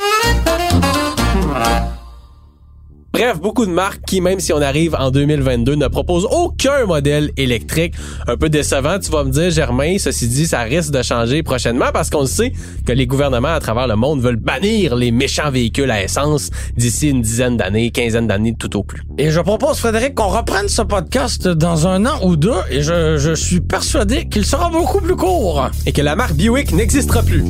Bref, 3.12 3.42
beaucoup 3.42 3.66
de 3.66 3.72
marques 3.72 4.00
qui, 4.08 4.22
même 4.22 4.40
si 4.40 4.54
on 4.54 4.62
arrive 4.62 4.96
en 4.98 5.12
2022, 5.12 5.76
ne 5.76 5.88
proposent 5.88 6.28
aucun 6.32 6.86
modèle 6.86 7.30
électrique. 7.36 7.94
Un 8.26 8.38
peu 8.38 8.48
décevant, 8.48 9.00
tu 9.00 9.12
vas 9.12 9.26
me 9.26 9.32
dire, 9.32 9.52
Germain. 9.52 9.98
Ceci 10.00 10.30
dit, 10.30 10.48
ça 10.48 10.62
risque 10.62 10.92
de 10.92 11.04
changer 11.04 11.44
prochainement 11.44 11.92
parce 11.94 12.10
qu'on 12.10 12.26
sait 12.26 12.54
que 12.88 12.94
les 12.94 13.06
gouvernements 13.06 13.54
à 13.54 13.60
travers 13.60 13.86
le 13.86 13.98
monde 13.98 14.22
veulent 14.22 14.38
bannir 14.38 14.96
les 14.96 15.12
méchants 15.12 15.52
véhicules 15.52 15.92
à 15.92 16.02
essence 16.02 16.50
d'ici 16.78 17.10
une 17.10 17.22
dizaine 17.22 17.58
d'années, 17.58 17.92
quinzaine 17.92 18.28
d'années 18.28 18.56
tout 18.58 18.78
au 18.78 18.84
plus. 18.84 19.04
Et 19.18 19.30
je 19.30 19.42
propose 19.42 19.78
Frédéric 19.78 20.16
qu'on 20.16 20.30
reprenne 20.30 20.70
ce 20.70 20.84
podcast 20.84 21.50
dans 21.50 21.86
un 21.86 22.06
an 22.06 22.18
ou 22.24 22.38
deux 22.38 22.62
et 22.72 22.82
je, 22.82 23.18
je 23.18 23.36
suis 23.36 23.60
persuadé 23.60 24.30
qu'il 24.30 24.46
sera 24.46 24.70
beaucoup 24.70 25.02
plus 25.02 25.18
court. 25.18 25.70
Et 25.86 25.92
que 25.92 26.02
la 26.02 26.16
marque 26.16 26.34
Buick 26.34 26.72
n'existera 26.72 27.22
plus. 27.22 27.44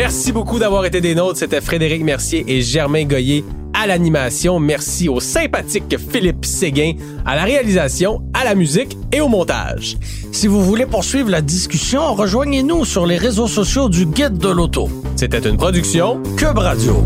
Merci 0.00 0.32
beaucoup 0.32 0.58
d'avoir 0.58 0.86
été 0.86 1.02
des 1.02 1.14
nôtres. 1.14 1.40
C'était 1.40 1.60
Frédéric 1.60 2.02
Mercier 2.02 2.42
et 2.48 2.62
Germain 2.62 3.04
Goyer 3.04 3.44
à 3.74 3.86
l'animation. 3.86 4.58
Merci 4.58 5.10
au 5.10 5.20
sympathique 5.20 5.94
Philippe 5.98 6.46
Séguin 6.46 6.94
à 7.26 7.36
la 7.36 7.44
réalisation, 7.44 8.22
à 8.32 8.44
la 8.44 8.54
musique 8.54 8.96
et 9.12 9.20
au 9.20 9.28
montage. 9.28 9.98
Si 10.32 10.46
vous 10.46 10.62
voulez 10.62 10.86
poursuivre 10.86 11.28
la 11.28 11.42
discussion, 11.42 12.14
rejoignez-nous 12.14 12.86
sur 12.86 13.04
les 13.04 13.18
réseaux 13.18 13.46
sociaux 13.46 13.90
du 13.90 14.06
Guide 14.06 14.38
de 14.38 14.48
l'auto. 14.48 14.88
C'était 15.16 15.46
une 15.46 15.58
production 15.58 16.22
Cube 16.38 16.56
Radio. 16.56 17.04